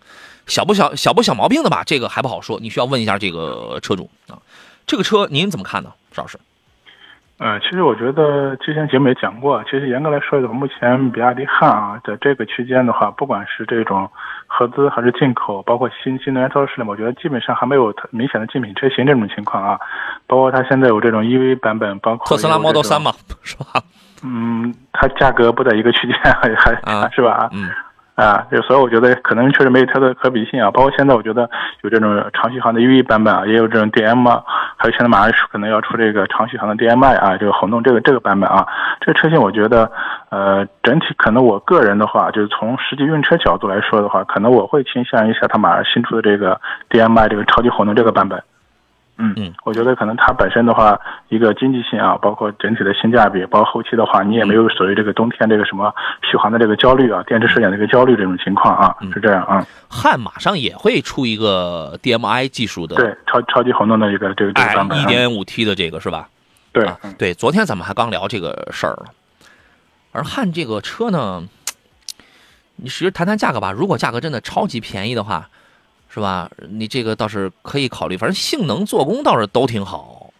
[0.47, 1.83] 小不小小不小毛病的吧？
[1.83, 4.41] 这个还不好说，你需要问一下这个车主啊。
[4.87, 6.39] 这个车您怎么看呢，赵老师？
[7.43, 14.09] 呃，其实我觉得之前节目也讲过，其实严格来说的话，目前比亚迪汉啊在这个区间的话，不管是这种
[14.47, 19.77] 合资还是进口，包括新新能源超市里，我觉得基本上还没有明显的竞品车型这种情况啊。
[20.25, 23.11] 包括它现在有这种 EV 版本，包括特斯拉 Model 三嘛，
[23.43, 23.65] 是吧？
[24.23, 27.49] 嗯，它价格不在一个区间，还还是吧？
[27.51, 27.69] 嗯。
[28.15, 30.69] 啊，就所以我觉得可能确实没有太多可比性啊。
[30.69, 31.49] 包括现在我觉得
[31.81, 34.43] 有这种长续航的 UE 版本啊，也有这种 DM 啊，
[34.77, 38.67] 还有现在马上可能要出这个长续航的 DMI 啊，这个混动这个这个版本啊。
[38.99, 39.91] 这个车型我觉得，
[40.29, 48.41] 呃，整体可能我个人的话，就是从实际用车角度来说的话，可能我会倾向一下它马上新出的这个 DMI 这个超级混动这个版本。
[49.23, 55.93] 嗯嗯，我觉得可能它本身的话，一个经济性啊，包括整体的性价比，包括后期的话，你也没有所谓这个冬天这个什么
[56.29, 59.65] 续航的这个焦虑啊，电池寿险这个焦虑这种情况啊，是这样啊。
[59.87, 66.27] 汉马上也会出一个 DMI 技术的，对，超超级混动的一个这个这个版本，一点五 T 的这个是吧？
[66.73, 66.85] 对
[67.17, 69.05] 对，昨天咱们还刚聊这个事儿了。
[70.11, 71.43] 而汉这个车呢，
[72.75, 75.47] 你其实谈谈价格吧，如果价格真的超级便宜的话。
[76.13, 76.51] 是吧？
[76.69, 80.31] 你这个倒是可以考虑，反正性能、做工倒是都挺好。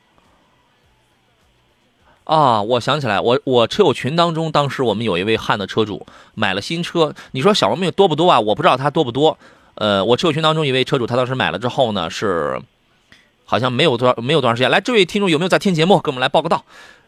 [2.26, 6.06] 啊，我想起来，我我车友群当中，当时我们有一位汉的车主
[6.36, 8.40] 买了新车，你说小毛病多不多啊？
[8.40, 9.38] 我不知道他多不多。
[9.74, 12.62] 呃，我车友群当中一位车主，他当时买了之后呢，是
[13.44, 14.70] 好像没有多没有多长时间。
[14.70, 16.00] 来，这位听众有没有在听节目？
[16.00, 16.64] 给我们来报个到。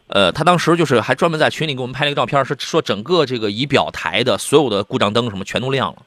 [0.08, 6.02] 呃，他当时就是还专门在群里给我们拍了一个照片，是说整个这个仪表台的所有的故障灯什么全都亮了。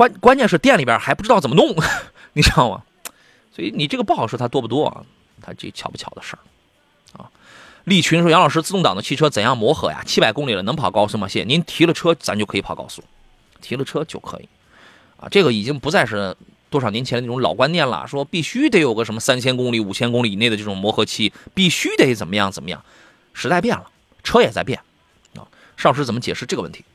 [0.00, 1.76] 关关键是店里边还不知道怎么弄，
[2.32, 2.82] 你知道吗？
[3.54, 5.04] 所以你这个不好说它多不多啊，
[5.42, 7.28] 它这巧不巧的事儿啊。
[7.84, 10.02] 利群说：“杨老师，自动挡的汽车怎样磨合呀？
[10.06, 11.28] 七百公里了能跑高速吗？
[11.28, 13.04] 谢谢您提了车，咱就可以跑高速，
[13.60, 14.48] 提了车就可以
[15.18, 15.28] 啊。
[15.30, 16.34] 这个已经不再是
[16.70, 22.82] 多少年前的那种老观念了，说必须得有个什么三千公里、五千公里以内的这种磨合期，必须得怎么样怎么样。
[23.34, 23.90] 时代变了，
[24.24, 24.80] 车也在变
[25.36, 25.44] 啊。
[25.76, 26.86] 邵老师怎么解释这个问题？”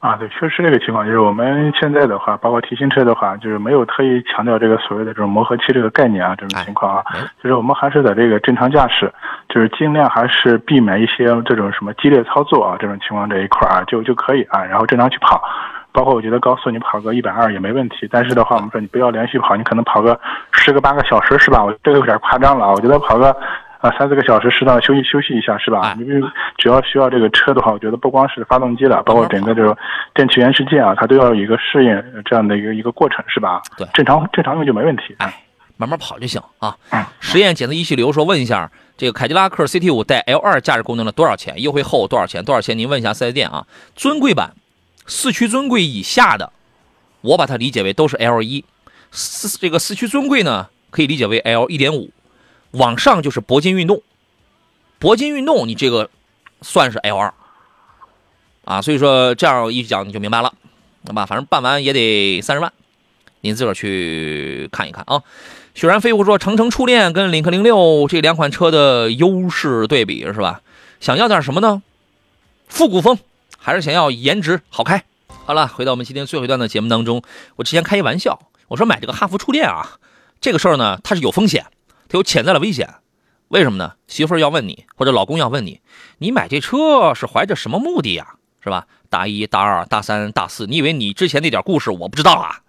[0.00, 7.04] 啊，对，确实这个情况就是我们现在的话，包括提新车的话，就是没有特意强调这个所谓的这种磨合期这个概念啊，这种情况啊，
[7.42, 9.12] 就是我们还是在这个正常驾驶，
[9.48, 15.42] 就是尽量还是避免一些这种什么激烈操作啊，这种情况这一块啊，就就可以啊，然后正常去跑，
[15.90, 20.16] 包括我觉得高速你跑个一百二也没问题，但是的话，我们说你不要连续跑，你可能跑个
[20.52, 21.64] 十个八个小时是吧？
[21.64, 23.36] 我这个有点夸张了啊，我觉得跑个。
[23.80, 25.96] 啊，三四个小时适当的休息休息一下是吧？
[26.00, 29.76] 因为只要需要这个车的话，我觉得不光是发动机了，包括整个这个
[30.14, 33.62] 电气元器件啊，它都要有一个适应这样的一个一个过程是吧？
[33.76, 35.14] 对，正常正常用就没问题。
[35.18, 35.32] 哎，
[35.76, 36.76] 慢慢跑就行啊。
[37.20, 41.62] 实验检测仪器流说问一下，这个凯迪拉克 CT 五带 L 二驾驶功能的多少钱？
[41.62, 42.44] 优惠后多少钱？
[42.44, 42.76] 多少钱？
[42.76, 43.64] 您问一下四 S 店啊。
[43.94, 44.54] 尊贵版，
[45.06, 46.52] 四驱尊贵以下的，
[47.20, 48.64] 我把它理解为都是 L 一。
[49.12, 52.10] 四这个四驱尊贵呢，可以理解为 L 一点五。
[52.72, 54.02] 往上就是铂金运动，
[55.00, 56.10] 铂金运动你这个
[56.62, 57.32] 算是 L 二
[58.64, 60.52] 啊，所以说这样一讲你就明白了，
[61.06, 61.24] 好吧？
[61.24, 62.72] 反正办完也得三十万，
[63.40, 65.22] 您自个儿去看一看啊。
[65.74, 70.60] 雪然飞狐说：“长城初恋跟领克零六这两款车的优势对比是吧？
[70.98, 71.82] 想要点什么呢？
[72.66, 73.16] 复古风
[73.56, 75.04] 还是想要颜值好开？
[75.46, 77.22] 好了，回到我们今天最后一段的节目当中，
[77.54, 79.98] 我之前开一玩笑，我说买这个哈弗初恋啊，
[80.40, 81.64] 这个事儿呢它是有风险。”
[82.08, 82.94] 它有潜在的危险，
[83.48, 83.94] 为什么呢？
[84.06, 85.80] 媳妇儿要问你，或者老公要问你，
[86.18, 88.34] 你买这车是怀着什么目的呀？
[88.60, 88.86] 是吧？
[89.08, 92.60] 大一、大二、大三、大四，你以为你之前那点故事我不知道啊？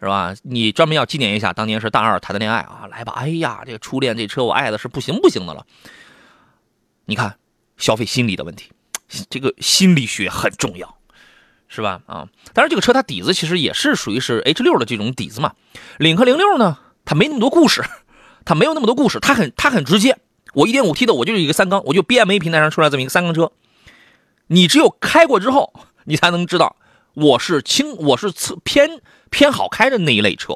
[0.00, 0.34] 是吧？
[0.42, 2.88] 你专门要纪念一下当年是大二谈的恋爱啊？
[2.90, 5.66] 来吧，哎呀，这个初恋这车我爱的是不行不行的了。
[7.06, 7.36] 你看，
[7.76, 8.70] 消费心理的问题，
[9.30, 10.98] 这个心理学很重要，
[11.68, 12.00] 是吧？
[12.06, 15.54] 啊，当然这个车它底子其实也是属于是 H 六的这种底子嘛。
[15.98, 17.82] 领克零六呢，它没那么多故事。
[18.48, 20.16] 它没有那么多故事，它很它很直接。
[20.54, 23.52] 我一点五 T 的，我就是一个三缸，我就 BMA 平台上出来这么一个三缸车。
[24.46, 25.74] 你只有开过之后，
[26.04, 26.76] 你才能知道
[27.12, 28.32] 我是轻，我是
[28.64, 30.54] 偏偏好开的那一类车。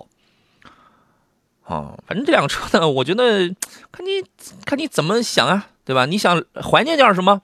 [1.65, 3.55] 啊，反正这辆车呢，我觉得
[3.93, 4.25] 看你
[4.65, 6.07] 看你怎么想啊，对吧？
[6.07, 7.43] 你想怀念点什么，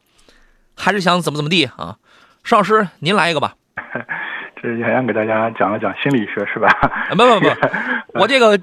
[0.75, 1.99] 还是想怎么怎么地啊？
[2.43, 3.55] 邵老师，您来一个吧。
[4.63, 6.69] 这洋洋给大家讲了讲心理学是吧？
[7.11, 7.49] 不不不，
[8.19, 8.59] 我这个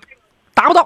[0.55, 0.81] 达不到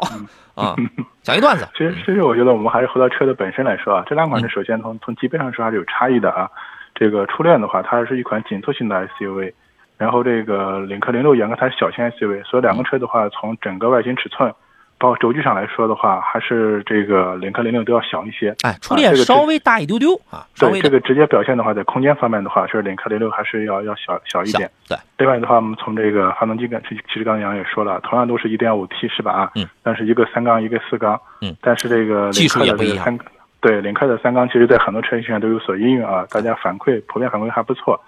[0.55, 0.75] 啊。
[1.21, 1.65] 讲一段子。
[1.77, 6.49] 其实其实我觉得我们还是回到车的本身来说啊，这两款车首先从从级别上说还是有差异的啊。
[6.95, 9.53] 这个初恋的话，它是一款紧凑型的 SUV，
[9.97, 14.53] 然后这个领克零六严格它是小型 SUV，所以两个车的话从整个外形尺寸。
[14.99, 18.53] 包括轴距上来说的话，还是这个领克零六都要小一些。
[18.63, 20.45] 哎，初恋稍微大一丢丢啊。
[20.59, 24.69] 对，这个直接表现的话，在空间方面的话，是领克零六还是要要小小一点。
[24.87, 24.97] 对。
[25.17, 29.31] 另外的话，我们从这个发动机跟其实刚才杨也说了，同样都是一点五 T 是吧？
[29.31, 29.51] 啊。
[29.55, 29.65] 嗯。
[29.81, 31.19] 但是一个三缸，一个四缸。
[31.41, 31.55] 嗯。
[31.61, 33.19] 但是这个领克的这个三，
[33.61, 37.99] 对领克的三缸，其实在很多车型上都有所应用啊，大家反馈普遍反馈还不错。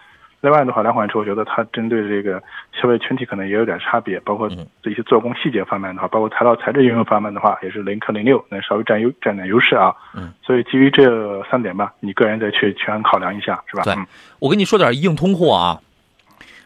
[0.42, 2.42] 另外的话，两款车我觉得它针对这个
[2.74, 9.96] 消费群体可能也有点差别，包括一些做工细节方面的话，包括材料材质应用方面的话，也是领克零六能稍微占优占点优势啊。
[10.16, 13.84] 嗯，所以基于这三点吧，你个人再去全考量一下，是吧？
[13.84, 13.96] 对，
[14.40, 15.80] 我跟你说点硬通货啊。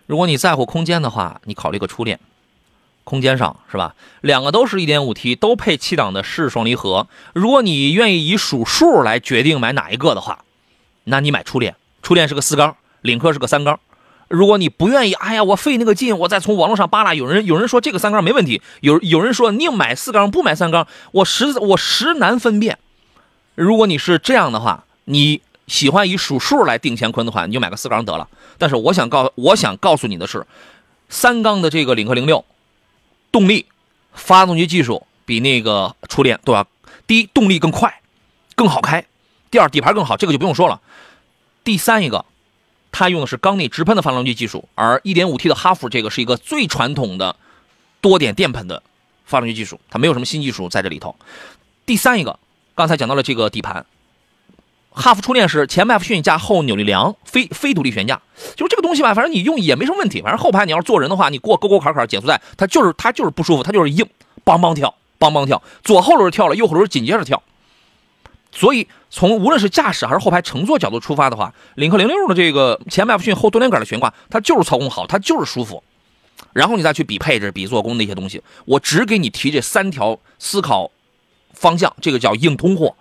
[0.05, 2.17] 如果你在乎空间的话，你考虑个初恋，
[3.03, 3.93] 空间上是吧？
[4.21, 7.07] 两个都是一点五 T，都配七档的湿双离合。
[7.33, 10.45] 如果你愿意以数数来决定买哪一个的话，
[11.03, 11.75] 那你买初恋。
[12.01, 12.77] 初恋是个四缸。
[13.05, 13.79] 领克是个三缸，
[14.27, 17.13] 如果你不愿意，哎呀，我费那个劲，我再从网络上扒拉。
[17.13, 22.79] 有人有人说这个三缸没问题，有有人说宁买四缸不买三缸，我实我实难分辨。
[23.53, 28.27] 如果你是这样的话，你喜欢以数数来定乾坤的话，你就买个四缸得了。
[28.57, 30.45] 但是我想告我想告诉你的是，
[31.07, 32.43] 三缸的这个领克零六，
[33.31, 33.67] 动力、
[34.13, 36.67] 发动机技术比那个初恋都要
[37.05, 38.01] 第一，动力更快，
[38.55, 39.03] 更好开；
[39.51, 40.81] 第二，底盘更好，这个就不用说了；
[41.63, 42.25] 第三一个。
[42.97, 47.35] 它用的是缸内直喷的发动机技术，而 1.5T 的哈弗这个是一个最传统的
[47.99, 48.81] 多点电喷的
[49.25, 51.13] 发动机技术，它没有什么新技术在这里头。
[51.85, 52.39] 第三一个，
[52.73, 53.85] 刚才讲到了这个底盘，
[54.91, 58.21] 哈弗初恋是前麦弗逊加后扭力梁非非独立悬架，
[58.55, 60.21] 就是这个东西吧，反正你用也没什么问题。
[60.21, 64.07] 反正后排你要是坐人的话，你过沟沟坎坎减速带，它就是它就是不舒服，它就是硬，
[64.45, 67.43] 邦邦跳，邦邦跳，左后轮跳了，右后轮紧接着跳。
[68.57, 75.83] 所以，从无论是驾驶还是后排乘坐角度出发的话，领克零六的这个前麦弗逊后多连杆的悬挂，它就是操控好，它就是舒服。
[76.53, 80.89] 然后你再去比配置、比做工那些东西，我只给你提这三条思考
[81.53, 82.95] 方向，这个叫硬通货，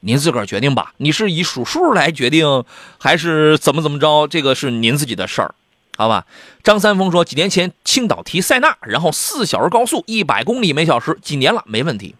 [0.00, 0.94] 您自个儿决定吧。
[0.96, 2.64] 你是以数数来决定，
[2.98, 4.26] 还是怎么怎么着？
[4.26, 5.54] 这个是您自己的事儿，
[5.98, 6.24] 好吧？
[6.62, 12.14] 张三丰说，几年前青岛提塞纳，然后四小时高速，一百公里每小时，几年了没问题。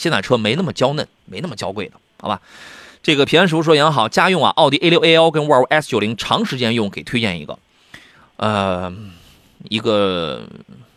[0.00, 2.40] 现在车没那么娇嫩，没那么娇贵的，好吧？
[3.02, 7.58] 这个平安师傅说杨好，家用啊，奥迪 A 六 A L 跟沃尔沃 S 九零长时间用，给推荐一个。
[8.38, 8.90] 呃，
[9.68, 10.42] 一个，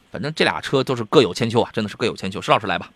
[0.09, 2.41] 反正这俩车都是各有千秋啊，真的是各有千秋。
[2.41, 2.89] 石老师来吧。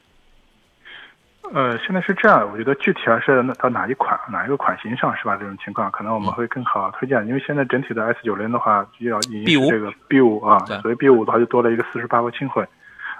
[1.53, 5.35] 呃，现在是这样，我觉得具体还是到哪一款哪一个款型上是吧？
[5.35, 12.65] 这种情况可能我们会更好推荐，因为现在整体的 S 九零的话，要引这个 B 五啊，所以 B 五的话就多了一个四十八伏轻混。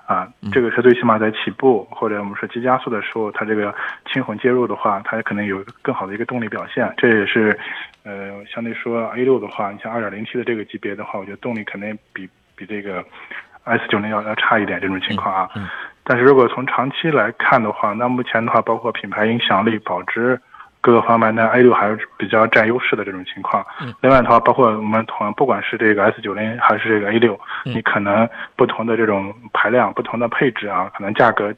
[0.08, 3.76] 啊，这个车最起码在起步或者我们说急加速的时候，它这个
[4.10, 6.92] 轻混介入的话，它可能有更好的一个动力表现。
[6.96, 7.60] 这也是，
[8.04, 13.04] 呃，相对说 A 六的话，你像 2.0T 的这个级别的话，我觉得动力肯定比比这个
[13.66, 15.50] S 九零要要差一点这种情况啊。
[16.06, 20.40] 但是如果从长期来看的话，那目前的话，包括品牌影响力、保值。
[20.80, 23.66] 各个方面，那 A 六还是比较占优势的这种情况。
[24.02, 31.54] 另外的话，包括我们同不管是这个 S 九零还是这个 A 六，你可能不同的这种排量、不同的配置啊，可能价格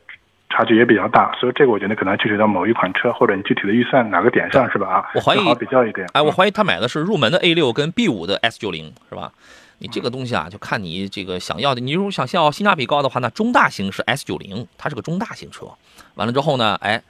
[0.49, 1.31] 差距也比较大。
[1.39, 4.87] 所以这个我觉得可能具体到某一款车或者你具体的预算哪个点上是吧？
[4.87, 6.07] 啊，我怀疑比较一点。
[6.13, 9.31] 哎，我怀疑他买的是入门的 A 六跟 B 五的 S 九零是吧？
[9.77, 11.81] 你这个东西啊，就看你这个想要的。
[11.81, 15.67] 你如果想要性价比高的话，那中大型是 S 九零，它是个中大型车。
[16.15, 17.01] 完了之后呢，哎。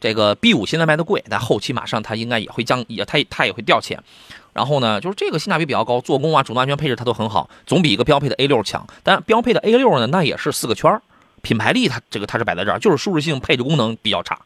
[0.00, 4.02] 这个 B 五现在卖的贵，但后期马上它应该也会降，也它它也会掉钱。
[4.52, 8.86] 然后呢，就是这个性价比比较高，做工啊、主动安全配置它都很好，总比一个标配的 A 六强。
[9.02, 11.00] 但标配的 A 六呢，那也是四个圈
[11.42, 14.38] 品牌力它这个它是摆在这儿，就是舒适性、配置功能比较差。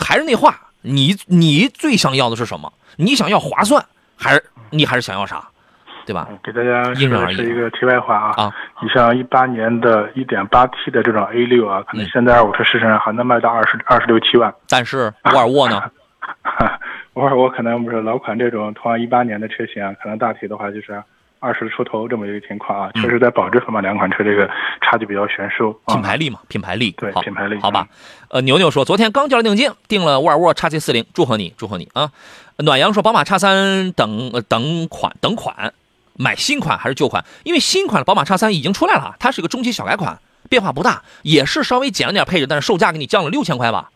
[0.00, 2.72] 还是那话，你你最想要的是什么？
[2.96, 3.86] 你想要划算，
[4.16, 5.48] 还是你还是想要啥？
[6.08, 6.26] 对吧？
[6.42, 8.32] 给大家说的是一个题外话啊。
[8.36, 14.52] 啊，你像一八年的一点八 T 的这种 A 六啊，可能现在二手车市场上还能卖到二十二十六七万。
[14.70, 15.82] 但是沃尔沃呢？
[17.12, 21.02] 沃尔沃可能不是老款这种，同样一八年的车型啊，可能大体的话就是
[21.40, 24.48] 二十出头这么一个情况啊，确实在保值方面两款车这个
[24.80, 25.78] 差距比较悬殊。
[25.88, 27.86] 品牌力嘛，品牌力，对品牌力，好吧。
[28.30, 32.10] 呃，牛牛说昨天刚交了定金，定了沃尔沃 x C 四零，祝贺你，祝贺你啊。
[32.58, 35.72] 暖阳说宝马 x 三等等款等款，
[36.18, 37.24] 买新款还是旧款？
[37.44, 43.90] 因为新款的宝马叉三已经出来了，它是一个中期小改款，变化不大，也是稍微减了点配置，但是售价给你降了六千块吧。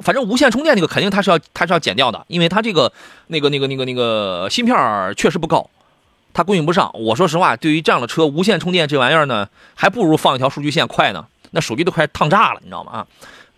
[0.00, 2.92] 反正无线充电那个肯定它是要它是要减掉的，因为它这个
[3.28, 5.70] 那个那个那个那个芯片确实不够，
[6.32, 6.90] 它供应不上。
[6.94, 11.26] 我说实话，对于这样的车，无线充电这玩意儿呢，还不如放一条数据线快呢。
[11.52, 12.92] 那手机都快烫炸了，你知道吗？
[12.92, 13.06] 啊，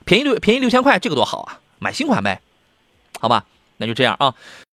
[0.05, 1.61] 便宜六便宜六千块，这个多好啊！
[1.79, 2.41] 买新款呗，
[3.21, 3.45] 好吧，
[3.77, 4.35] 那就这样啊。